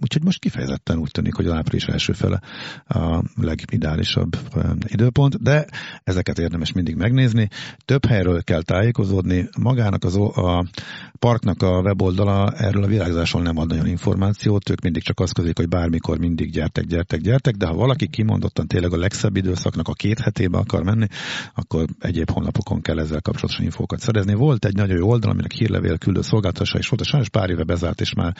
Úgyhogy 0.00 0.22
most 0.24 0.38
kifejezetten 0.38 0.98
úgy 0.98 1.10
tűnik, 1.10 1.34
hogy 1.34 1.46
az 1.46 1.52
április 1.52 1.84
első 1.84 2.12
fele 2.12 2.40
a 2.86 3.22
legideálisabb 3.36 4.38
időpont, 4.86 5.42
de 5.42 5.66
ezeket 6.04 6.38
érdemes 6.38 6.72
mindig 6.72 6.96
megnézni. 6.96 7.48
Több 7.84 8.06
helyről 8.06 8.42
kell 8.42 8.62
tájékozódni. 8.62 9.48
Magának 9.60 10.04
az 10.04 10.16
a 10.16 10.64
parknak 11.18 11.62
a 11.62 11.80
weboldala 11.80 12.50
erről 12.50 12.82
a 12.82 12.86
virágzásról 12.86 13.42
nem 13.42 13.58
ad 13.58 13.68
nagyon 13.68 13.86
információt, 13.86 14.70
ők 14.70 14.80
mindig 14.80 15.02
csak 15.02 15.20
azt 15.20 15.34
közlik, 15.34 15.56
hogy 15.56 15.68
bármikor 15.68 16.18
mindig 16.18 16.50
gyertek, 16.50 16.84
gyertek, 16.84 17.20
gyertek, 17.20 17.54
de 17.54 17.66
ha 17.66 17.74
valaki 17.74 18.08
kimondottan 18.08 18.66
tényleg 18.66 18.92
a 18.92 18.96
legszebb 18.96 19.36
időszaknak 19.36 19.88
a 19.88 19.92
két 19.92 20.18
hetébe 20.18 20.58
akar 20.58 20.82
menni, 20.82 21.06
akkor 21.54 21.84
egyéb 21.98 22.30
honlapokon 22.30 22.80
kell 22.80 22.98
ezzel 22.98 23.20
kapcsolatos 23.20 23.58
infókat 23.58 24.00
szerezni. 24.00 24.34
Volt 24.34 24.64
egy 24.64 24.74
nagyon 24.74 24.96
jó 24.96 25.08
oldal, 25.08 25.30
aminek 25.30 25.52
hírlevél 25.52 25.98
küldő 25.98 26.22
szolgáltatása 26.22 26.78
is 26.78 26.88
volt, 26.88 27.02
és 27.02 27.08
sajnos 27.08 27.28
pár 27.28 27.50
éve 27.50 27.64
bezárt, 27.64 28.00
és 28.00 28.14
már 28.14 28.36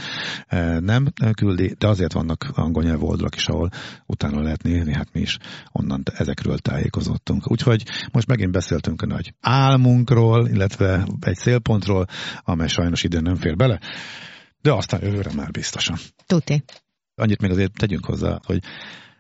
e, 0.47 0.81
nem 0.81 1.07
küldi, 1.37 1.75
de 1.79 1.89
azért 1.89 2.13
vannak 2.13 2.51
angol 2.55 2.83
nyelvű 2.83 3.05
oldalak 3.05 3.35
is, 3.35 3.47
ahol 3.47 3.71
utána 4.07 4.43
lehet 4.43 4.63
nézni, 4.63 4.95
hát 4.95 5.09
mi 5.13 5.21
is 5.21 5.39
onnan 5.73 5.94
ezekről 6.03 6.59
tájékozottunk. 6.59 7.51
Úgyhogy 7.51 7.83
most 8.13 8.27
megint 8.27 8.53
beszéltünk 8.53 9.03
a 9.03 9.07
nagy 9.07 9.35
álmunkról, 9.41 10.49
illetve 10.49 11.07
egy 11.21 11.37
szélpontról, 11.37 12.07
amely 12.43 12.69
sajnos 12.69 13.03
ide 13.03 13.21
nem 13.21 13.37
fér 13.37 13.57
bele, 13.57 13.81
de 14.61 14.73
aztán 14.73 15.05
jövőre 15.05 15.31
már 15.35 15.51
biztosan. 15.51 15.97
Tuti. 16.27 16.65
Annyit 17.15 17.41
még 17.41 17.51
azért 17.51 17.73
tegyünk 17.73 18.05
hozzá, 18.05 18.39
hogy 18.47 18.59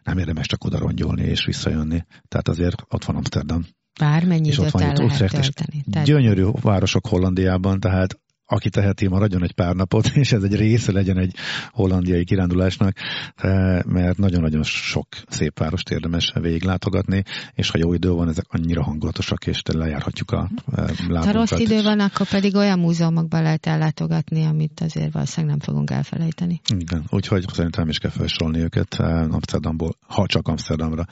nem 0.02 0.18
érdemes 0.18 0.46
csak 0.46 0.64
oda 0.64 0.78
rongyolni 0.78 1.22
és 1.22 1.44
visszajönni. 1.44 2.04
Tehát 2.28 2.48
azért 2.48 2.84
ott 2.88 3.04
van 3.04 3.16
Amsterdam. 3.16 3.66
Bármennyi 4.00 4.48
időt 4.48 4.74
el 4.74 4.80
lehet 4.80 4.98
Utrecht, 4.98 5.54
tölteni. 5.54 6.04
Gyönyörű 6.04 6.44
városok 6.60 7.06
Hollandiában, 7.06 7.80
tehát 7.80 8.20
aki 8.46 8.70
teheti, 8.70 9.08
maradjon 9.08 9.42
egy 9.42 9.52
pár 9.52 9.74
napot, 9.74 10.06
és 10.22 10.32
ez 10.32 10.42
egy 10.42 10.56
része 10.56 10.92
legyen 10.92 11.18
egy 11.18 11.34
hollandiai 11.70 12.24
kirándulásnak, 12.24 12.96
eh, 13.36 13.82
mert 13.82 14.18
nagyon-nagyon 14.18 14.62
sok 14.62 15.06
szép 15.28 15.58
várost 15.58 15.90
érdemes 15.90 16.32
végiglátogatni, 16.40 17.22
és 17.54 17.70
ha 17.70 17.78
jó 17.78 17.94
idő 17.94 18.10
van, 18.10 18.28
ezek 18.28 18.44
annyira 18.48 18.82
hangulatosak, 18.82 19.46
és 19.46 19.62
lejárhatjuk 19.72 20.30
a 20.30 20.50
eh, 20.72 20.84
lábunkat. 20.86 21.24
Ha 21.24 21.32
rossz 21.32 21.58
idő 21.60 21.82
van, 21.82 22.00
akkor 22.00 22.28
pedig 22.28 22.54
olyan 22.54 22.78
múzeumokban 22.78 23.42
lehet 23.42 23.66
ellátogatni, 23.66 24.44
amit 24.44 24.80
azért 24.80 25.12
valószínűleg 25.12 25.56
nem 25.56 25.66
fogunk 25.66 25.90
elfelejteni. 25.90 26.60
Igen, 26.76 27.04
úgyhogy 27.10 27.44
szerintem 27.52 27.88
is 27.88 27.98
kell 27.98 28.10
felsorolni 28.10 28.60
őket 28.60 28.94
eh, 28.98 29.34
Amsterdamból, 29.34 29.96
ha 30.06 30.26
csak 30.26 30.48
Amsterdamra 30.48 31.04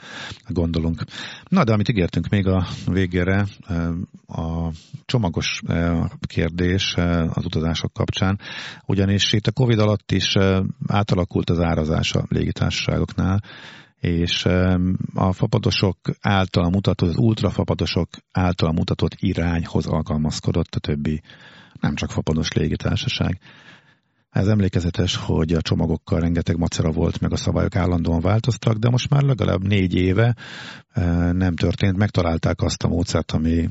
gondolunk. 0.47 1.03
Na, 1.49 1.63
de 1.63 1.73
amit 1.73 1.89
ígértünk 1.89 2.29
még 2.29 2.47
a 2.47 2.67
végére, 2.85 3.45
a 4.27 4.71
csomagos 5.05 5.61
kérdés, 6.27 6.95
az 7.33 7.45
utazások 7.45 7.93
kapcsán, 7.93 8.39
ugyanis 8.85 9.33
itt 9.33 9.47
a 9.47 9.51
Covid 9.51 9.79
alatt 9.79 10.11
is 10.11 10.35
átalakult 10.87 11.49
az 11.49 11.59
árazás 11.59 12.13
a 12.13 12.25
légitársaságoknál, 12.29 13.43
és 13.99 14.45
a 15.13 15.31
fapadosok 15.31 15.97
által 16.21 16.69
mutatott, 16.69 17.09
az 17.09 17.17
ultrafapadosok 17.17 18.09
által 18.31 18.71
mutatott 18.71 19.15
irányhoz 19.15 19.85
alkalmazkodott 19.85 20.75
a 20.75 20.79
többi, 20.79 21.21
nem 21.79 21.95
csak 21.95 22.11
fapados 22.11 22.51
légitársaság. 22.51 23.39
Ez 24.29 24.47
emlékezetes, 24.47 25.15
hogy 25.15 25.53
a 25.53 25.61
csomagokkal 25.61 26.19
rengeteg 26.19 26.57
macera 26.57 26.91
volt, 26.91 27.19
meg 27.19 27.31
a 27.31 27.35
szabályok 27.35 27.75
állandóan 27.75 28.21
változtak, 28.21 28.77
de 28.77 28.89
most 28.89 29.09
már 29.09 29.21
legalább 29.21 29.63
négy 29.67 29.93
éve 29.93 30.35
nem 31.31 31.55
történt, 31.55 31.97
megtalálták 31.97 32.61
azt 32.61 32.83
a 32.83 32.87
módszert, 32.87 33.31
ami 33.31 33.69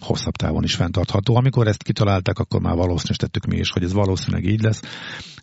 hosszabb 0.00 0.34
távon 0.34 0.62
is 0.62 0.74
fenntartható. 0.74 1.36
Amikor 1.36 1.66
ezt 1.66 1.82
kitalálták, 1.82 2.38
akkor 2.38 2.60
már 2.60 2.76
valószínűsítettük 2.76 3.46
mi 3.46 3.56
is, 3.56 3.70
hogy 3.70 3.82
ez 3.82 3.92
valószínűleg 3.92 4.44
így 4.44 4.62
lesz, 4.62 4.80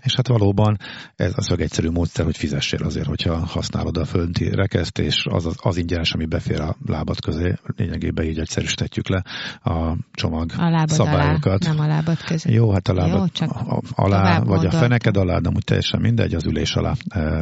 és 0.04 0.14
hát 0.16 0.28
valóban 0.28 0.78
ez 1.16 1.32
az 1.36 1.52
a 1.52 1.56
egyszerű 1.56 1.90
módszer, 1.90 2.26
hogy 2.26 2.38
fizessél 2.38 2.84
azért, 2.84 3.08
hogyha 3.08 3.46
használod 3.46 3.98
a 3.98 4.06
fönti 4.06 4.56
rekeszt, 4.56 5.00
és 5.00 5.26
az, 5.30 5.46
az, 5.46 5.56
az 5.62 5.78
ingyenes, 5.78 6.14
ami 6.14 6.26
befér 6.26 6.62
a 6.62 6.76
lábad 6.86 7.20
közé, 7.20 7.54
lényegében 7.76 8.26
így 8.26 8.40
egyszerűsítetjük 8.40 9.10
le 9.10 9.24
a 9.64 9.98
csomag 10.12 10.52
a 10.58 10.70
lábad 10.70 10.90
szabályokat. 10.90 11.66
Alá, 11.66 11.76
nem 11.76 11.86
a 11.86 11.88
lábad 11.88 12.24
közé. 12.24 12.54
Jó, 12.54 12.72
hát 12.72 12.88
a 12.88 12.94
lábad 12.94 13.20
Jó, 13.20 13.28
csak 13.28 13.52
alá, 13.92 14.40
vagy 14.40 14.66
a 14.66 14.72
feneked 14.72 15.18
alá, 15.18 15.38
de 15.38 15.50
úgy 15.50 15.64
teljesen 15.64 16.02
mindegy, 16.02 16.34
az 16.34 16.46
ülés 16.46 16.74
alá, 16.74 16.94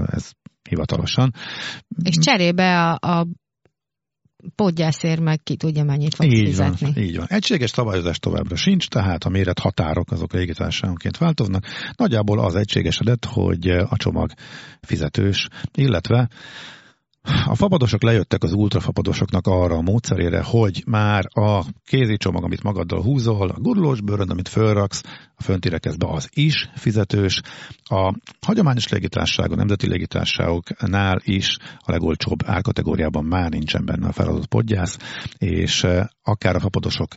ez 0.06 0.32
hivatalosan. 0.70 1.34
És 2.04 2.18
cserébe 2.18 2.82
a, 2.82 2.98
a 3.08 3.28
podgyászér 4.56 5.20
meg 5.20 5.44
ki 5.44 5.56
tudja 5.56 5.84
mennyit 5.84 6.16
fog 6.16 6.26
így 6.26 6.46
fizetni. 6.46 6.92
Van, 6.94 7.04
így 7.04 7.18
van. 7.18 7.26
Egységes 7.30 7.70
szabályozás 7.70 8.20
továbbra 8.20 8.56
sincs, 8.56 8.88
tehát 8.88 9.24
a 9.24 9.30
méret 9.30 9.60
határok 9.60 10.12
azok 10.12 10.34
légitársaságonként 10.34 11.18
változnak. 11.18 11.66
Nagyjából 11.96 12.40
az 12.40 12.56
egységesedett, 12.56 13.26
hogy 13.26 13.68
a 13.68 13.98
csomag 13.98 14.32
fizetős, 14.82 15.48
illetve 15.74 16.30
a 17.24 17.56
fapadosok 17.56 18.04
lejöttek 18.04 18.44
az 18.44 18.54
ultrafapadosoknak 18.54 19.48
arra 19.48 19.76
a 19.76 19.82
módszerére, 19.82 20.42
hogy 20.44 20.84
már 20.86 21.26
a 21.30 21.66
kézi 21.86 22.18
csomag, 22.18 22.44
amit 22.44 22.64
magaddal 22.64 23.02
húzol, 23.02 23.50
a 23.50 23.60
gurulós 23.60 24.02
bőröd, 24.02 24.30
amit 24.30 24.48
fölraksz 24.48 25.04
a 25.36 25.44
fönti 25.44 25.70
rekeszbe, 25.70 26.08
az 26.08 26.30
is 26.34 26.70
fizetős. 26.76 27.42
A 27.84 28.16
hagyományos 28.46 28.88
légitársaság, 28.88 29.52
a 29.52 29.56
nemzeti 29.56 29.88
légitársaságoknál 29.88 31.20
is 31.24 31.58
a 31.80 31.92
legolcsóbb 31.92 32.40
árkategóriában 32.46 33.26
már 33.26 33.50
nincsen 33.50 33.86
benne 33.86 34.08
a 34.08 34.12
feladott 34.12 34.48
podgyász, 34.48 34.98
és 35.38 35.84
eh, 35.84 36.06
akár 36.24 36.56
a 36.56 36.60
fapadosok 36.60 37.16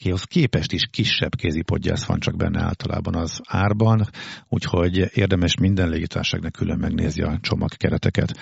kihoz 0.00 0.24
képest 0.24 0.72
is 0.72 0.86
kisebb 0.90 1.34
kézipodgyász 1.34 2.04
van 2.04 2.20
csak 2.20 2.36
benne 2.36 2.62
általában 2.62 3.14
az 3.14 3.40
árban, 3.48 4.08
úgyhogy 4.48 5.10
érdemes 5.14 5.56
minden 5.56 5.88
légitárságnak 5.88 6.52
külön 6.52 6.78
megnézni 6.78 7.22
a 7.22 7.38
csomagkereteket. 7.40 8.32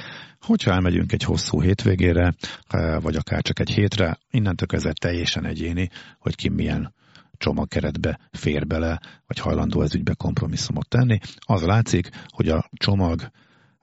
Hogyha 0.40 0.72
elmegyünk 0.72 1.12
egy 1.12 1.22
hosszú 1.22 1.62
hétvégére, 1.62 2.34
eh, 2.68 3.00
vagy 3.00 3.16
akár 3.16 3.42
csak 3.42 3.60
egy 3.60 3.70
hétre, 3.70 4.18
innentől 4.30 4.68
kezdve 4.68 4.92
teljesen 4.92 5.46
egyéni, 5.46 5.90
hogy 6.18 6.34
ki 6.34 6.48
milyen 6.48 6.94
csomagkeretbe 7.36 8.18
fér 8.32 8.66
bele, 8.66 9.00
vagy 9.26 9.38
hajlandó 9.38 9.82
ez 9.82 9.94
ügybe 9.94 10.14
kompromisszumot 10.14 10.88
tenni. 10.88 11.18
Az 11.38 11.62
látszik, 11.62 12.08
hogy 12.26 12.48
a 12.48 12.70
csomag 12.72 13.30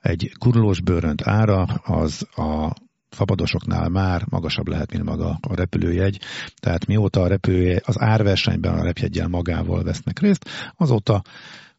egy 0.01 0.31
gurulós 0.39 0.81
bőrönt 0.81 1.27
ára 1.27 1.63
az 1.83 2.27
a 2.35 2.73
szabadosoknál 3.09 3.89
már 3.89 4.25
magasabb 4.29 4.67
lehet, 4.67 4.91
mint 4.91 5.03
maga 5.03 5.37
a 5.41 5.55
repülőjegy. 5.55 6.19
Tehát 6.55 6.85
mióta 6.85 7.21
a 7.21 7.27
repülőjegy 7.27 7.81
az 7.85 7.99
árversenyben 7.99 8.73
a 8.73 8.83
repjegyel 8.83 9.27
magával 9.27 9.83
vesznek 9.83 10.19
részt, 10.19 10.49
azóta 10.75 11.21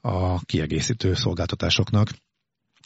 a 0.00 0.40
kiegészítő 0.40 1.14
szolgáltatásoknak 1.14 2.08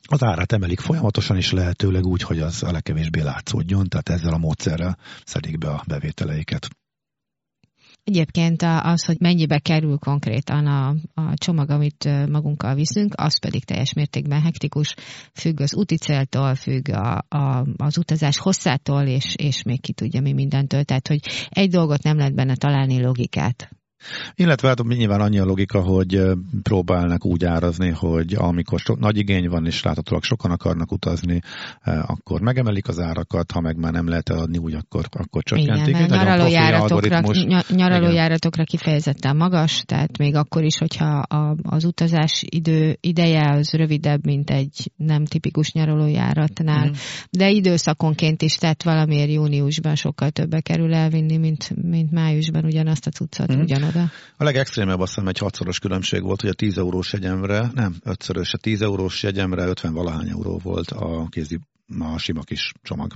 az 0.08 0.22
árát 0.22 0.52
emelik 0.52 0.80
folyamatosan, 0.80 1.36
és 1.36 1.52
lehetőleg 1.52 2.04
úgy, 2.04 2.22
hogy 2.22 2.38
az 2.38 2.62
a 2.62 2.72
legkevésbé 2.72 3.20
látszódjon, 3.20 3.88
tehát 3.88 4.08
ezzel 4.08 4.32
a 4.32 4.38
módszerrel 4.38 4.98
szedik 5.24 5.58
be 5.58 5.68
a 5.68 5.84
bevételeiket. 5.86 6.68
Egyébként 8.04 8.62
az, 8.62 9.04
hogy 9.04 9.16
mennyibe 9.20 9.58
kerül 9.58 9.98
konkrétan 9.98 10.66
a, 10.66 10.88
a 11.14 11.34
csomag, 11.34 11.70
amit 11.70 12.28
magunkkal 12.28 12.74
viszünk, 12.74 13.14
az 13.16 13.40
pedig 13.40 13.64
teljes 13.64 13.92
mértékben 13.92 14.42
hektikus, 14.42 14.94
függ 15.34 15.60
az 15.60 15.74
úti 15.74 15.96
céltól, 15.96 16.54
függ 16.54 16.88
a, 16.88 17.24
a, 17.28 17.66
az 17.76 17.98
utazás 17.98 18.38
hosszától, 18.38 19.02
és, 19.02 19.34
és 19.36 19.62
még 19.62 19.80
ki 19.80 19.92
tudja 19.92 20.20
mi 20.20 20.32
mindentől. 20.32 20.84
Tehát, 20.84 21.08
hogy 21.08 21.20
egy 21.48 21.70
dolgot 21.70 22.02
nem 22.02 22.16
lehet 22.16 22.34
benne 22.34 22.56
találni 22.56 23.02
logikát. 23.02 23.79
Illetve 24.34 24.68
hát 24.68 24.82
nyilván 24.82 25.20
annyi 25.20 25.38
a 25.38 25.44
logika, 25.44 25.80
hogy 25.80 26.22
próbálnak 26.62 27.24
úgy 27.24 27.44
árazni, 27.44 27.90
hogy 27.90 28.34
amikor 28.34 28.78
so, 28.78 28.94
nagy 28.98 29.18
igény 29.18 29.48
van, 29.48 29.66
és 29.66 29.82
láthatólag 29.82 30.22
sokan 30.22 30.50
akarnak 30.50 30.92
utazni, 30.92 31.40
akkor 31.84 32.40
megemelik 32.40 32.88
az 32.88 33.00
árakat, 33.00 33.52
ha 33.52 33.60
meg 33.60 33.76
már 33.76 33.92
nem 33.92 34.08
lehet 34.08 34.28
eladni 34.28 34.58
úgy, 34.58 34.74
akkor, 34.74 35.04
akkor 35.10 35.42
csökkentik. 35.42 35.94
Igen, 35.94 36.08
nyaralójáratokra, 36.08 37.20
nyaralójáratokra 37.68 38.64
kifejezetten 38.64 39.36
magas, 39.36 39.82
tehát 39.86 40.18
még 40.18 40.34
akkor 40.34 40.62
is, 40.62 40.78
hogyha 40.78 41.18
a, 41.18 41.56
az 41.62 41.84
utazás 41.84 42.44
idő, 42.48 42.96
ideje 43.00 43.50
az 43.50 43.72
rövidebb, 43.72 44.24
mint 44.24 44.50
egy 44.50 44.92
nem 44.96 45.24
tipikus 45.24 45.72
nyaralójáratnál, 45.72 46.88
mm. 46.88 46.92
de 47.30 47.50
időszakonként 47.50 48.42
is, 48.42 48.54
tehát 48.54 48.82
valamiért 48.82 49.30
júniusban 49.30 49.94
sokkal 49.94 50.30
többe 50.30 50.60
kerül 50.60 50.94
elvinni, 50.94 51.36
mint, 51.36 51.70
mint 51.82 52.10
májusban 52.10 52.64
ugyanazt 52.64 53.06
a 53.06 53.10
cuccot, 53.10 53.56
mm. 53.56 53.60
ugyanaz 53.60 53.89
oda? 53.96 54.10
A 54.36 54.44
legextrémebb 54.44 55.00
azt 55.00 55.14
hiszem 55.14 55.28
egy 55.28 55.38
hatszoros 55.38 55.78
különbség 55.78 56.22
volt, 56.22 56.40
hogy 56.40 56.50
a 56.50 56.54
10 56.54 56.78
eurós 56.78 57.12
jegyemre, 57.12 57.70
nem, 57.74 57.94
ötszörös, 58.04 58.52
a 58.52 58.58
10 58.58 58.82
eurós 58.82 59.22
jegyemre 59.22 59.66
50 59.66 59.92
valahány 59.92 60.28
euró 60.28 60.60
volt 60.62 60.90
a 60.90 61.26
kézi, 61.30 61.58
a 61.98 62.18
sima 62.18 62.40
kis 62.40 62.72
csomag. 62.82 63.12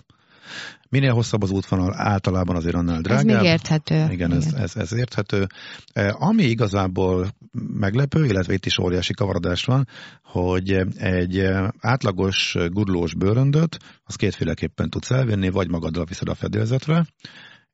Minél 0.89 1.13
hosszabb 1.13 1.43
az 1.43 1.51
útvonal, 1.51 1.95
általában 1.97 2.57
azért 2.57 2.75
annál 2.75 3.01
drágább. 3.01 3.29
Ez 3.29 3.35
még 3.35 3.45
érthető. 3.45 3.95
Igen, 3.95 4.13
Igen. 4.13 4.33
Ez, 4.33 4.53
ez, 4.53 4.77
ez 4.77 4.93
érthető. 4.93 5.47
E, 5.93 6.15
ami 6.19 6.43
igazából 6.43 7.29
meglepő, 7.75 8.25
illetve 8.25 8.53
itt 8.53 8.67
is 8.67 8.79
óriási 8.79 9.13
kavarodás 9.13 9.65
van, 9.65 9.89
hogy 10.23 10.71
egy 10.97 11.49
átlagos 11.81 12.57
gurulós 12.71 13.15
bőröndöt, 13.15 13.77
az 14.05 14.15
kétféleképpen 14.15 14.91
tudsz 14.91 15.11
elvinni, 15.11 15.51
vagy 15.51 15.71
magaddal 15.71 16.05
viszed 16.05 16.29
a 16.29 16.35
fedélzetre, 16.35 17.07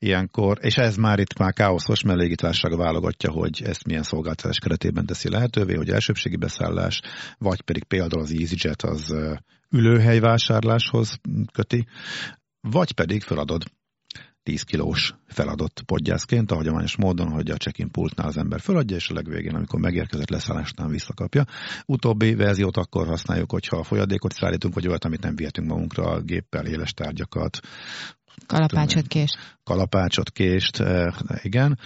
ilyenkor, 0.01 0.59
és 0.61 0.77
ez 0.77 0.97
már 0.97 1.19
itt 1.19 1.39
már 1.39 1.53
káoszos, 1.53 2.03
mert 2.03 2.19
légitársaság 2.19 2.77
válogatja, 2.77 3.31
hogy 3.31 3.63
ezt 3.65 3.87
milyen 3.87 4.03
szolgáltatás 4.03 4.59
keretében 4.59 5.07
teszi 5.07 5.31
lehetővé, 5.31 5.75
hogy 5.75 5.91
elsőbségi 5.91 6.37
beszállás, 6.37 7.01
vagy 7.39 7.61
pedig 7.61 7.85
például 7.85 8.23
az 8.23 8.33
EasyJet 8.33 8.83
az 8.83 9.15
ülőhelyvásárláshoz 9.71 11.21
köti, 11.53 11.87
vagy 12.61 12.93
pedig 12.93 13.23
feladod 13.23 13.63
10 14.43 14.63
kilós 14.63 15.15
feladott 15.27 15.83
podgyászként, 15.83 16.51
a 16.51 16.55
hagyományos 16.55 16.97
módon, 16.97 17.31
hogy 17.31 17.51
a 17.51 17.57
check-in 17.57 17.91
pultnál 17.91 18.27
az 18.27 18.37
ember 18.37 18.61
feladja, 18.61 18.97
és 18.97 19.09
a 19.09 19.15
legvégén, 19.15 19.55
amikor 19.55 19.81
megérkezett 19.81 20.31
leszállásnál 20.31 20.89
visszakapja. 20.89 21.45
Utóbbi 21.87 22.35
verziót 22.35 22.77
akkor 22.77 23.07
használjuk, 23.07 23.51
hogyha 23.51 23.77
a 23.77 23.83
folyadékot 23.83 24.33
szállítunk, 24.33 24.75
vagy 24.75 24.89
olyat, 24.89 25.05
amit 25.05 25.23
nem 25.23 25.37
vihetünk 25.37 25.69
magunkra 25.69 26.05
a 26.05 26.21
géppel, 26.21 26.67
éles 26.67 26.93
tárgyakat, 26.93 27.61
Kalapácsot 28.47 29.07
kést. 29.07 29.39
Kalapácsot 29.65 30.31
kést, 30.31 30.81
eh, 30.81 31.07
igen. 31.43 31.79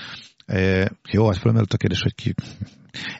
Eh, 0.46 0.84
jó, 1.10 1.26
hát 1.26 1.38
felmerült 1.38 1.72
a 1.72 1.76
kérdés, 1.76 2.00
hogy 2.00 2.14
ki... 2.14 2.34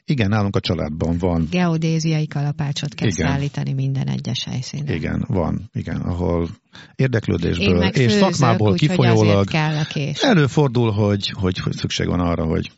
Igen, 0.04 0.28
nálunk 0.28 0.56
a 0.56 0.60
családban 0.60 1.18
van. 1.18 1.46
Geodéziai 1.50 2.26
kalapácsot 2.26 2.94
kell 2.94 3.08
igen. 3.08 3.28
szállítani 3.28 3.72
minden 3.72 4.08
egyes 4.08 4.44
helyszínen. 4.44 4.94
Igen, 4.94 5.24
van, 5.28 5.70
igen, 5.72 6.00
ahol 6.00 6.48
érdeklődésből 6.94 7.82
és 7.82 8.12
szakmából 8.12 8.70
úgy, 8.70 8.78
kifolyólag 8.78 9.48
kell 9.48 9.76
a 9.76 9.84
kés. 9.84 10.22
előfordul, 10.22 10.90
hogy, 10.90 11.30
hogy, 11.30 11.58
hogy 11.58 11.72
szükség 11.72 12.06
van 12.06 12.20
arra, 12.20 12.44
hogy, 12.44 12.70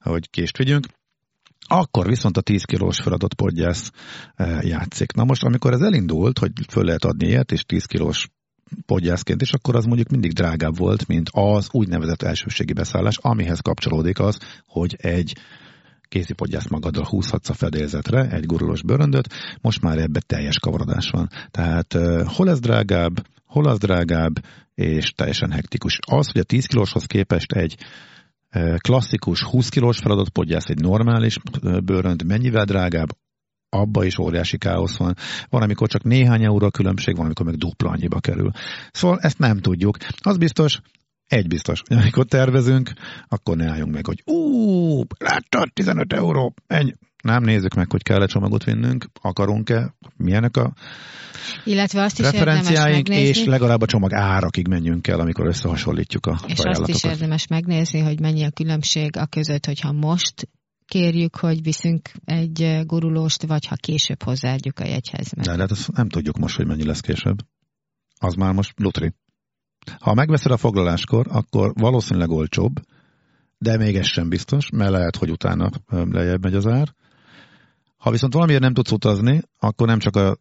hogy 0.00 0.30
kést 0.30 0.56
vigyünk. 0.56 0.86
Akkor 1.66 2.06
viszont 2.06 2.36
a 2.36 2.40
10 2.40 2.64
kilós 2.64 3.00
feladott 3.00 3.34
podgyász 3.34 3.90
eh, 4.34 4.64
játszik. 4.64 5.12
Na 5.12 5.24
most, 5.24 5.42
amikor 5.42 5.72
ez 5.72 5.80
elindult, 5.80 6.38
hogy 6.38 6.52
föl 6.68 6.84
lehet 6.84 7.04
adni 7.04 7.26
ilyet, 7.26 7.52
és 7.52 7.64
10 7.64 7.84
kilós 7.84 8.28
podgyászként, 8.86 9.40
és 9.40 9.52
akkor 9.52 9.76
az 9.76 9.84
mondjuk 9.84 10.08
mindig 10.08 10.32
drágább 10.32 10.76
volt, 10.76 11.06
mint 11.06 11.28
az 11.32 11.68
úgynevezett 11.70 12.22
elsőségi 12.22 12.72
beszállás, 12.72 13.18
amihez 13.20 13.60
kapcsolódik 13.60 14.18
az, 14.18 14.38
hogy 14.66 14.96
egy 14.98 15.36
kézipodgyászt 16.08 16.70
magaddal 16.70 17.06
húzhatsz 17.08 17.48
a 17.48 17.54
fedélzetre, 17.54 18.30
egy 18.30 18.46
gurulós 18.46 18.82
bőröndöt, 18.82 19.28
most 19.60 19.80
már 19.80 19.98
ebbe 19.98 20.20
teljes 20.20 20.58
kavarodás 20.58 21.10
van. 21.10 21.28
Tehát 21.50 21.92
hol 22.24 22.50
ez 22.50 22.60
drágább, 22.60 23.26
hol 23.46 23.66
az 23.66 23.78
drágább, 23.78 24.34
és 24.74 25.12
teljesen 25.12 25.50
hektikus. 25.50 25.98
Az, 26.06 26.30
hogy 26.32 26.40
a 26.40 26.44
10 26.44 26.66
kilóshoz 26.66 27.04
képest 27.04 27.52
egy 27.52 27.76
klasszikus 28.76 29.42
20 29.42 29.68
kilós 29.68 29.98
feladat 29.98 30.28
podgyász, 30.28 30.68
egy 30.68 30.80
normális 30.80 31.36
bőrönd 31.84 32.24
mennyivel 32.24 32.64
drágább, 32.64 33.08
abba 33.74 34.04
is 34.04 34.18
óriási 34.18 34.58
káosz 34.58 34.96
van. 34.96 35.14
Van, 35.48 35.62
amikor 35.62 35.88
csak 35.88 36.02
néhány 36.02 36.44
euró 36.44 36.66
a 36.66 36.70
különbség, 36.70 37.16
van, 37.16 37.24
amikor 37.24 37.46
meg 37.46 37.56
dupla 37.56 37.90
annyiba 37.90 38.20
kerül. 38.20 38.50
Szóval 38.92 39.18
ezt 39.20 39.38
nem 39.38 39.58
tudjuk. 39.58 39.96
Az 40.20 40.36
biztos, 40.36 40.80
egy 41.26 41.48
biztos, 41.48 41.82
amikor 41.88 42.24
tervezünk, 42.24 42.92
akkor 43.28 43.56
ne 43.56 43.70
álljunk 43.70 43.92
meg, 43.92 44.06
hogy 44.06 44.22
ú, 44.24 45.02
láttad, 45.18 45.72
15 45.72 46.12
euró, 46.12 46.54
ennyi. 46.66 46.94
Nem 47.22 47.42
nézzük 47.42 47.74
meg, 47.74 47.90
hogy 47.90 48.02
kell-e 48.02 48.26
csomagot 48.26 48.64
vinnünk, 48.64 49.06
akarunk-e, 49.20 49.94
milyenek 50.16 50.56
a 50.56 50.72
illetve 51.64 52.02
azt 52.02 52.18
is 52.18 52.30
referenciáink, 52.30 53.08
és 53.08 53.44
legalább 53.44 53.80
a 53.80 53.86
csomag 53.86 54.12
árakig 54.12 54.68
menjünk 54.68 55.06
el, 55.06 55.20
amikor 55.20 55.46
összehasonlítjuk 55.46 56.26
a 56.26 56.38
És 56.46 56.58
azt 56.58 56.88
is 56.88 57.04
érdemes 57.04 57.46
megnézni, 57.46 58.00
hogy 58.00 58.20
mennyi 58.20 58.44
a 58.44 58.50
különbség 58.50 59.16
a 59.16 59.26
között, 59.26 59.66
hogyha 59.66 59.92
most 59.92 60.48
kérjük, 60.94 61.36
hogy 61.36 61.62
viszünk 61.62 62.10
egy 62.24 62.80
gurulóst, 62.86 63.46
vagy 63.46 63.66
ha 63.66 63.74
később 63.74 64.22
hozzáadjuk 64.22 64.78
a 64.78 64.84
jegyhez. 64.84 65.32
Meg. 65.32 65.44
De, 65.44 65.56
hát 65.56 65.70
azt 65.70 65.92
nem 65.92 66.08
tudjuk 66.08 66.38
most, 66.38 66.56
hogy 66.56 66.66
mennyi 66.66 66.84
lesz 66.84 67.00
később. 67.00 67.38
Az 68.18 68.34
már 68.34 68.52
most 68.52 68.80
lutri. 68.80 69.12
Ha 69.98 70.14
megveszed 70.14 70.52
a 70.52 70.56
foglaláskor, 70.56 71.26
akkor 71.30 71.72
valószínűleg 71.74 72.30
olcsóbb, 72.30 72.80
de 73.58 73.76
még 73.76 73.96
ez 73.96 74.06
sem 74.06 74.28
biztos, 74.28 74.70
mert 74.70 74.90
lehet, 74.90 75.16
hogy 75.16 75.30
utána 75.30 75.70
lejjebb 75.88 76.42
megy 76.42 76.54
az 76.54 76.66
ár. 76.66 76.94
Ha 77.96 78.10
viszont 78.10 78.32
valamiért 78.32 78.62
nem 78.62 78.74
tudsz 78.74 78.92
utazni, 78.92 79.42
akkor 79.58 79.86
nem 79.86 79.98
csak 79.98 80.16
a 80.16 80.36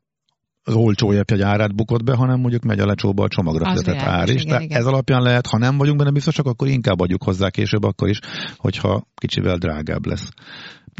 az 0.64 0.74
olcsó 0.74 1.12
egy 1.12 1.42
árát 1.42 1.76
bukott 1.76 2.04
be, 2.04 2.16
hanem 2.16 2.40
mondjuk 2.40 2.64
megy 2.64 2.80
a 2.80 2.86
lecsóba 2.86 3.24
a 3.24 3.28
csomagra 3.28 3.70
fizetett 3.70 4.02
ár 4.02 4.30
is. 4.30 4.44
Igen, 4.44 4.62
igen. 4.62 4.80
Ez 4.80 4.86
alapján 4.86 5.22
lehet, 5.22 5.48
ha 5.48 5.58
nem 5.58 5.78
vagyunk 5.78 5.98
benne 5.98 6.12
biztosak, 6.12 6.46
akkor 6.46 6.68
inkább 6.68 7.00
adjuk 7.00 7.24
hozzá 7.24 7.50
később 7.50 7.84
akkor 7.84 8.10
is, 8.10 8.20
hogyha 8.58 9.08
kicsivel 9.16 9.58
drágább 9.58 10.06
lesz. 10.06 10.30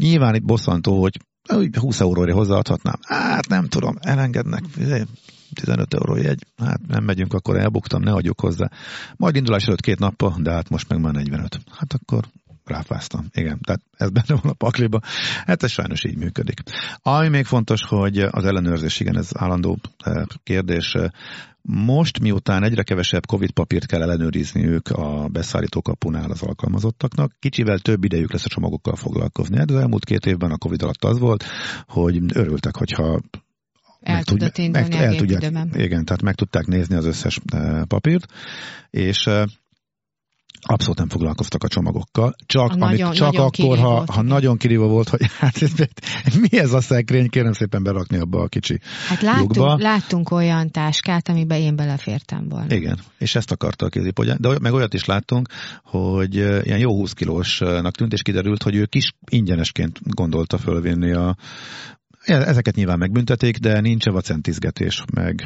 Nyilván 0.00 0.34
itt 0.34 0.44
bosszantó, 0.44 1.00
hogy 1.00 1.18
20 1.80 2.00
euróra 2.00 2.34
hozzáadhatnám. 2.34 2.98
Hát 3.02 3.48
nem 3.48 3.66
tudom, 3.66 3.96
elengednek. 4.00 4.62
15 5.54 5.94
euró 5.94 6.16
jegy, 6.16 6.46
hát 6.56 6.80
nem 6.86 7.04
megyünk, 7.04 7.32
akkor 7.32 7.56
elbuktam, 7.56 8.02
ne 8.02 8.12
adjuk 8.12 8.40
hozzá. 8.40 8.70
Majd 9.16 9.36
indulás 9.36 9.64
előtt 9.64 9.80
két 9.80 9.98
nappal, 9.98 10.36
de 10.38 10.50
hát 10.50 10.68
most 10.68 10.88
meg 10.88 11.00
már 11.00 11.12
45. 11.12 11.58
Hát 11.70 11.92
akkor 11.92 12.24
ráfáztam. 12.64 13.26
Igen, 13.32 13.58
tehát 13.60 13.80
ez 13.96 14.10
benne 14.10 14.40
van 14.42 14.50
a 14.50 14.54
pakliba. 14.54 15.00
Hát 15.46 15.62
ez 15.62 15.70
sajnos 15.70 16.04
így 16.04 16.16
működik. 16.16 16.62
Ami 16.96 17.28
még 17.28 17.44
fontos, 17.44 17.82
hogy 17.82 18.18
az 18.18 18.44
ellenőrzés, 18.44 19.00
igen, 19.00 19.16
ez 19.16 19.30
állandó 19.32 19.78
eh, 20.04 20.22
kérdés. 20.42 20.96
Most, 21.66 22.20
miután 22.20 22.64
egyre 22.64 22.82
kevesebb 22.82 23.26
Covid 23.26 23.50
papírt 23.50 23.86
kell 23.86 24.02
ellenőrizni 24.02 24.66
ők 24.66 24.88
a 24.88 25.28
beszállító 25.28 25.82
kapunál 25.82 26.30
az 26.30 26.42
alkalmazottaknak, 26.42 27.32
kicsivel 27.38 27.78
több 27.78 28.04
idejük 28.04 28.32
lesz 28.32 28.44
a 28.44 28.48
csomagokkal 28.48 28.96
foglalkozni. 28.96 29.56
Hát 29.56 29.70
az 29.70 29.76
elmúlt 29.76 30.04
két 30.04 30.26
évben 30.26 30.50
a 30.50 30.58
Covid 30.58 30.82
alatt 30.82 31.04
az 31.04 31.18
volt, 31.18 31.44
hogy 31.86 32.22
örültek, 32.34 32.76
hogyha 32.76 33.20
el 34.00 34.14
meg 34.14 34.24
tudott 34.24 34.58
indulni 34.58 34.88
meg, 34.88 35.02
el 35.02 35.14
tudják, 35.14 35.42
Igen, 35.72 36.04
tehát 36.04 36.22
meg 36.22 36.34
tudták 36.34 36.66
nézni 36.66 36.96
az 36.96 37.04
összes 37.04 37.40
eh, 37.52 37.82
papírt, 37.84 38.32
és 38.90 39.26
eh, 39.26 39.44
abszolút 40.66 40.98
nem 40.98 41.08
foglalkoztak 41.08 41.62
a 41.64 41.68
csomagokkal, 41.68 42.34
csak, 42.46 42.62
A 42.70 42.72
amit, 42.72 42.78
nagyon- 42.78 43.12
csak 43.12 43.32
nagyon 43.32 43.46
akkor, 43.46 43.78
ha, 43.78 43.88
volt, 43.88 44.10
ha 44.10 44.22
nagyon 44.22 44.56
kirívó 44.56 44.88
volt, 44.88 45.08
hogy 45.08 45.20
hát 45.38 45.62
ez, 45.62 45.72
mi 46.40 46.58
ez 46.58 46.72
a 46.72 46.80
szekrény, 46.80 47.28
kérem 47.28 47.52
szépen 47.52 47.82
berakni 47.82 48.16
abba 48.18 48.40
a 48.40 48.46
kicsi 48.48 48.80
Hát 49.08 49.20
láttunk, 49.20 49.54
lyukba. 49.54 49.76
láttunk 49.78 50.30
olyan 50.30 50.70
táskát, 50.70 51.28
amiben 51.28 51.58
én 51.60 51.76
belefértem 51.76 52.48
volna. 52.48 52.74
Igen, 52.74 52.98
és 53.18 53.34
ezt 53.34 53.50
akarta 53.50 53.86
a 53.86 53.88
kézipogyán. 53.88 54.36
De 54.40 54.58
meg 54.60 54.72
olyat 54.72 54.94
is 54.94 55.04
láttunk, 55.04 55.48
hogy 55.82 56.34
ilyen 56.34 56.78
jó 56.78 56.90
20 56.90 57.12
kilósnak 57.12 57.96
tűnt, 57.96 58.12
és 58.12 58.22
kiderült, 58.22 58.62
hogy 58.62 58.74
ő 58.74 58.84
kis 58.84 59.12
ingyenesként 59.30 59.98
gondolta 60.02 60.58
fölvinni 60.58 61.12
a... 61.12 61.36
Ezeket 62.24 62.74
nyilván 62.74 62.98
megbüntetik, 62.98 63.56
de 63.58 63.80
nincs 63.80 64.06
evacentizgetés, 64.06 65.04
meg 65.14 65.44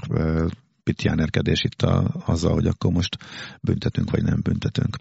pitjánerkedés 0.89 1.65
itt 1.65 1.83
a, 1.83 2.15
azzal, 2.27 2.53
hogy 2.53 2.67
akkor 2.67 2.93
most 2.93 3.17
büntetünk, 3.61 4.11
vagy 4.11 4.23
nem 4.23 4.41
büntetünk. 4.43 4.97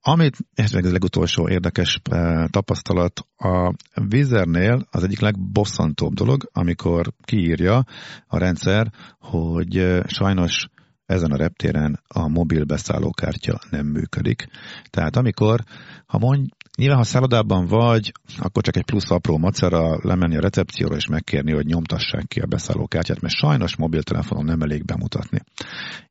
Amit, 0.00 0.36
ez 0.54 0.72
meg 0.72 0.84
az 0.84 0.92
legutolsó 0.92 1.48
érdekes 1.48 2.00
eh, 2.10 2.44
tapasztalat, 2.46 3.20
a 3.36 3.74
Vizernél 4.08 4.86
az 4.90 5.02
egyik 5.02 5.20
legbosszantóbb 5.20 6.12
dolog, 6.14 6.48
amikor 6.52 7.12
kiírja 7.22 7.84
a 8.26 8.38
rendszer, 8.38 8.90
hogy 9.18 9.76
eh, 9.76 10.02
sajnos 10.06 10.68
ezen 11.06 11.30
a 11.30 11.36
reptéren 11.36 12.00
a 12.08 12.28
mobil 12.28 12.64
beszállókártya 12.64 13.58
nem 13.70 13.86
működik. 13.86 14.46
Tehát 14.90 15.16
amikor, 15.16 15.60
ha 16.06 16.18
mond, 16.18 16.48
nyilván 16.76 16.98
ha 16.98 17.04
szállodában 17.04 17.66
vagy, 17.66 18.12
akkor 18.38 18.62
csak 18.62 18.76
egy 18.76 18.84
plusz 18.84 19.10
apró 19.10 19.38
macera 19.38 19.98
lemenni 20.02 20.36
a 20.36 20.40
recepcióra 20.40 20.96
és 20.96 21.06
megkérni, 21.06 21.52
hogy 21.52 21.66
nyomtassák 21.66 22.26
ki 22.26 22.40
a 22.40 22.46
beszállókártyát, 22.46 23.20
mert 23.20 23.34
sajnos 23.34 23.76
mobiltelefonon 23.76 24.44
nem 24.44 24.60
elég 24.60 24.84
bemutatni. 24.84 25.38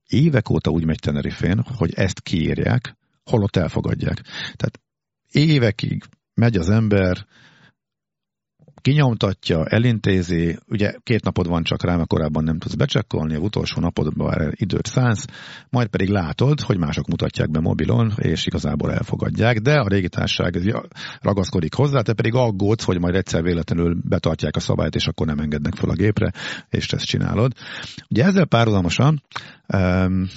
Évek 0.08 0.49
óta 0.49 0.71
úgy 0.71 0.86
megy 0.86 0.99
Tenerifén, 0.99 1.63
hogy 1.78 1.93
ezt 1.93 2.21
kiírják, 2.21 2.97
holott 3.23 3.56
elfogadják. 3.56 4.21
Tehát 4.56 4.82
évekig 5.32 6.04
megy 6.34 6.58
az 6.58 6.69
ember, 6.69 7.26
kinyomtatja, 8.84 9.65
elintézi, 9.65 10.58
ugye 10.67 10.93
két 11.04 11.24
napod 11.24 11.48
van 11.48 11.63
csak 11.63 11.84
rá, 11.84 11.96
mert 11.96 12.08
korábban 12.08 12.43
nem 12.43 12.58
tudsz 12.58 12.74
becsekkolni, 12.76 13.36
a 13.36 13.39
utolsó 13.39 13.82
napodban 13.82 14.52
időt 14.52 14.86
szánsz, 14.86 15.26
majd 15.69 15.88
pedig 15.88 16.10
látod, 16.10 16.60
hogy 16.60 16.78
mások 16.78 17.08
mutatják 17.08 17.52
be 17.52 17.60
mobilon, 17.60 18.13
és 18.17 18.46
igazából 18.46 18.91
elfogadják, 18.91 19.60
de 19.60 19.74
a 19.74 19.88
régitárság 19.88 20.60
ragaszkodik 21.22 21.74
hozzá, 21.74 22.02
te 22.02 22.13
pedig 22.13 22.34
aggódsz, 22.34 22.84
hogy 22.84 23.00
majd 23.00 23.15
egyszer 23.15 23.43
véletlenül 23.43 23.98
betartják 24.04 24.56
a 24.56 24.60
szabályt, 24.60 24.96
és 24.96 25.08
akkor 25.08 25.28
nem 25.28 25.39
engednek 25.39 25.76
fel 25.76 25.89
a 25.89 25.96
gépre, 25.96 26.32
és 26.69 26.93
ezt 26.93 27.06
csinálod. 27.06 27.52
Ugye 28.10 28.24
ezzel 28.24 28.46
párhuzamosan 28.46 29.24
um, 29.74 30.28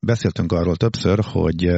beszéltünk 0.00 0.52
arról 0.52 0.76
többször, 0.76 1.18
hogy 1.22 1.70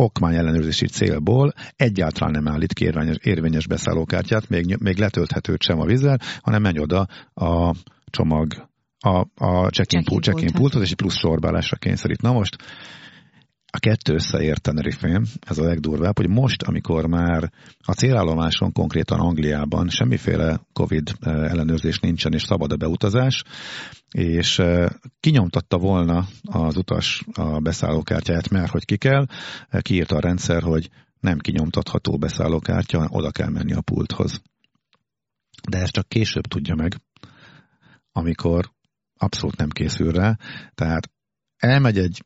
okmány 0.00 0.34
ellenőrzési 0.34 0.86
célból 0.86 1.52
egyáltalán 1.76 2.32
nem 2.32 2.48
állít 2.48 2.72
ki 2.72 2.84
érvényes, 2.84 3.16
érvényes 3.22 3.66
beszállókártyát, 3.66 4.48
még, 4.48 4.76
még 4.80 4.98
letölthetőt 4.98 5.62
sem 5.62 5.80
a 5.80 5.84
vízzel, 5.84 6.18
hanem 6.40 6.62
menj 6.62 6.78
oda 6.78 7.06
a 7.34 7.74
csomag 8.10 8.68
a, 8.98 9.18
a 9.34 9.68
check-in, 9.68 9.70
Check-in 9.70 10.04
pult, 10.04 10.22
check-in 10.22 10.52
pulthoz. 10.52 10.82
és 10.82 10.90
egy 10.90 10.96
plusz 10.96 11.18
sorbálásra 11.18 11.76
kényszerít. 11.76 12.22
Na 12.22 12.32
most 12.32 12.56
a 13.70 13.78
kettő 13.78 14.12
összeért 14.12 14.62
Tenerifén, 14.62 15.26
ez 15.40 15.58
a 15.58 15.64
legdurvább, 15.64 16.16
hogy 16.16 16.28
most, 16.28 16.62
amikor 16.62 17.06
már 17.06 17.52
a 17.78 17.92
célállomáson, 17.92 18.72
konkrétan 18.72 19.20
Angliában 19.20 19.88
semmiféle 19.88 20.60
Covid 20.72 21.10
eh, 21.20 21.50
ellenőrzés 21.50 21.98
nincsen, 21.98 22.32
és 22.32 22.42
szabad 22.42 22.72
a 22.72 22.76
beutazás, 22.76 23.44
és 24.10 24.58
eh, 24.58 24.88
kinyomtatta 25.20 25.78
volna 25.78 26.26
az 26.42 26.76
utas 26.76 27.24
a 27.32 27.58
beszállókártyáját, 27.58 28.48
mert 28.48 28.70
hogy 28.70 28.84
ki 28.84 28.96
kell, 28.96 29.26
eh, 29.68 29.80
kiírta 29.80 30.16
a 30.16 30.20
rendszer, 30.20 30.62
hogy 30.62 30.90
nem 31.20 31.38
kinyomtatható 31.38 32.18
beszállókártya, 32.18 33.06
oda 33.08 33.30
kell 33.30 33.50
menni 33.50 33.72
a 33.72 33.80
pulthoz. 33.80 34.42
De 35.68 35.78
ezt 35.78 35.92
csak 35.92 36.08
később 36.08 36.46
tudja 36.46 36.74
meg, 36.74 36.96
amikor 38.12 38.70
abszolút 39.18 39.56
nem 39.56 39.68
készül 39.68 40.12
rá, 40.12 40.38
tehát 40.74 41.10
elmegy 41.56 41.98
egy 41.98 42.22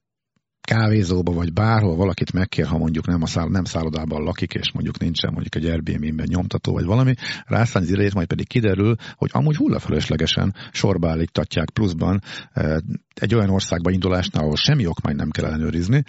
kávézóba, 0.64 1.32
vagy 1.32 1.52
bárhol 1.52 1.96
valakit 1.96 2.32
megkér, 2.32 2.66
ha 2.66 2.78
mondjuk 2.78 3.06
nem, 3.06 3.22
a 3.22 3.26
száll, 3.26 3.48
nem 3.48 3.64
szállodában 3.64 4.22
lakik, 4.22 4.54
és 4.54 4.72
mondjuk 4.72 4.98
nincsen 4.98 5.32
mondjuk 5.32 5.54
egy 5.54 5.64
Airbnb-ben 5.64 6.26
nyomtató, 6.28 6.72
vagy 6.72 6.84
valami, 6.84 7.14
rászállni 7.46 7.86
az 7.86 7.92
idejét, 7.92 8.14
majd 8.14 8.26
pedig 8.26 8.46
kiderül, 8.48 8.96
hogy 9.16 9.30
amúgy 9.32 9.56
hullafölöslegesen 9.56 10.54
sorba 10.72 11.08
állítatják 11.08 11.70
pluszban 11.70 12.22
eh, 12.52 12.76
egy 13.14 13.34
olyan 13.34 13.50
országba 13.50 13.90
indulásnál, 13.90 14.42
ahol 14.42 14.56
semmi 14.56 14.86
okmány 14.86 15.16
nem 15.16 15.30
kell 15.30 15.44
ellenőrizni, 15.44 16.04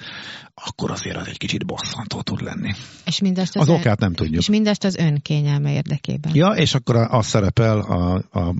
akkor 0.53 0.91
azért 0.91 1.17
az 1.17 1.27
egy 1.27 1.37
kicsit 1.37 1.65
bosszantó 1.65 2.21
tud 2.21 2.41
lenni. 2.41 2.71
És 3.05 3.21
mindezt 3.21 3.55
az, 3.55 3.61
Az 3.61 3.75
okát 3.75 3.99
nem 3.99 4.13
tudjuk. 4.13 4.41
és 4.41 4.49
mindezt 4.49 4.83
az 4.83 4.95
ön 4.95 5.21
kényelme 5.21 5.73
érdekében. 5.73 6.31
Ja, 6.35 6.47
és 6.47 6.73
akkor 6.73 6.95
az 6.95 7.25
szerepel 7.25 7.79
a, 7.79 8.13
a 8.31 8.53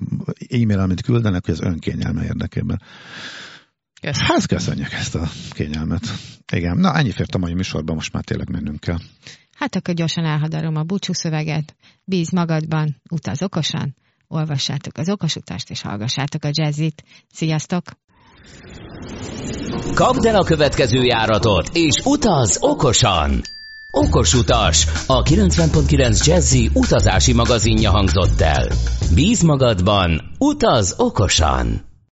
e-mail, 0.48 0.78
amit 0.78 1.02
küldenek, 1.02 1.44
hogy 1.44 1.54
az 1.54 1.60
önkényelme 1.60 2.24
érdekében. 2.24 2.80
Hát 4.12 4.46
köszönjük 4.46 4.92
ezt 4.92 5.14
a 5.14 5.28
kényelmet. 5.50 6.02
Igen, 6.52 6.76
na 6.76 6.94
ennyi 6.96 7.10
fért 7.10 7.34
a 7.34 7.38
mai 7.38 7.54
műsorban, 7.54 7.94
most 7.94 8.12
már 8.12 8.24
tényleg 8.24 8.50
mennünk 8.50 8.80
kell. 8.80 8.98
Hát 9.56 9.76
akkor 9.76 9.94
gyorsan 9.94 10.24
elhadarom 10.24 10.76
a 10.76 10.82
búcsúszöveget. 10.82 11.76
Bíz 12.04 12.30
magadban, 12.30 13.00
utaz 13.10 13.42
okosan, 13.42 13.96
olvassátok 14.28 14.98
az 14.98 15.08
okosutast, 15.08 15.70
és 15.70 15.82
hallgassátok 15.82 16.44
a 16.44 16.50
jazzit. 16.50 17.04
Sziasztok! 17.32 17.82
Kapd 19.94 20.24
el 20.24 20.36
a 20.36 20.44
következő 20.44 21.02
járatot, 21.02 21.70
és 21.72 21.94
utaz 22.04 22.58
okosan! 22.60 23.40
Okos 23.90 24.34
utas, 24.34 24.86
a 25.06 25.22
90.9 25.22 26.26
Jazzy 26.26 26.70
utazási 26.72 27.32
magazinja 27.32 27.90
hangzott 27.90 28.40
el. 28.40 28.68
Bíz 29.14 29.42
magadban, 29.42 30.34
utaz 30.38 30.94
okosan! 30.96 31.93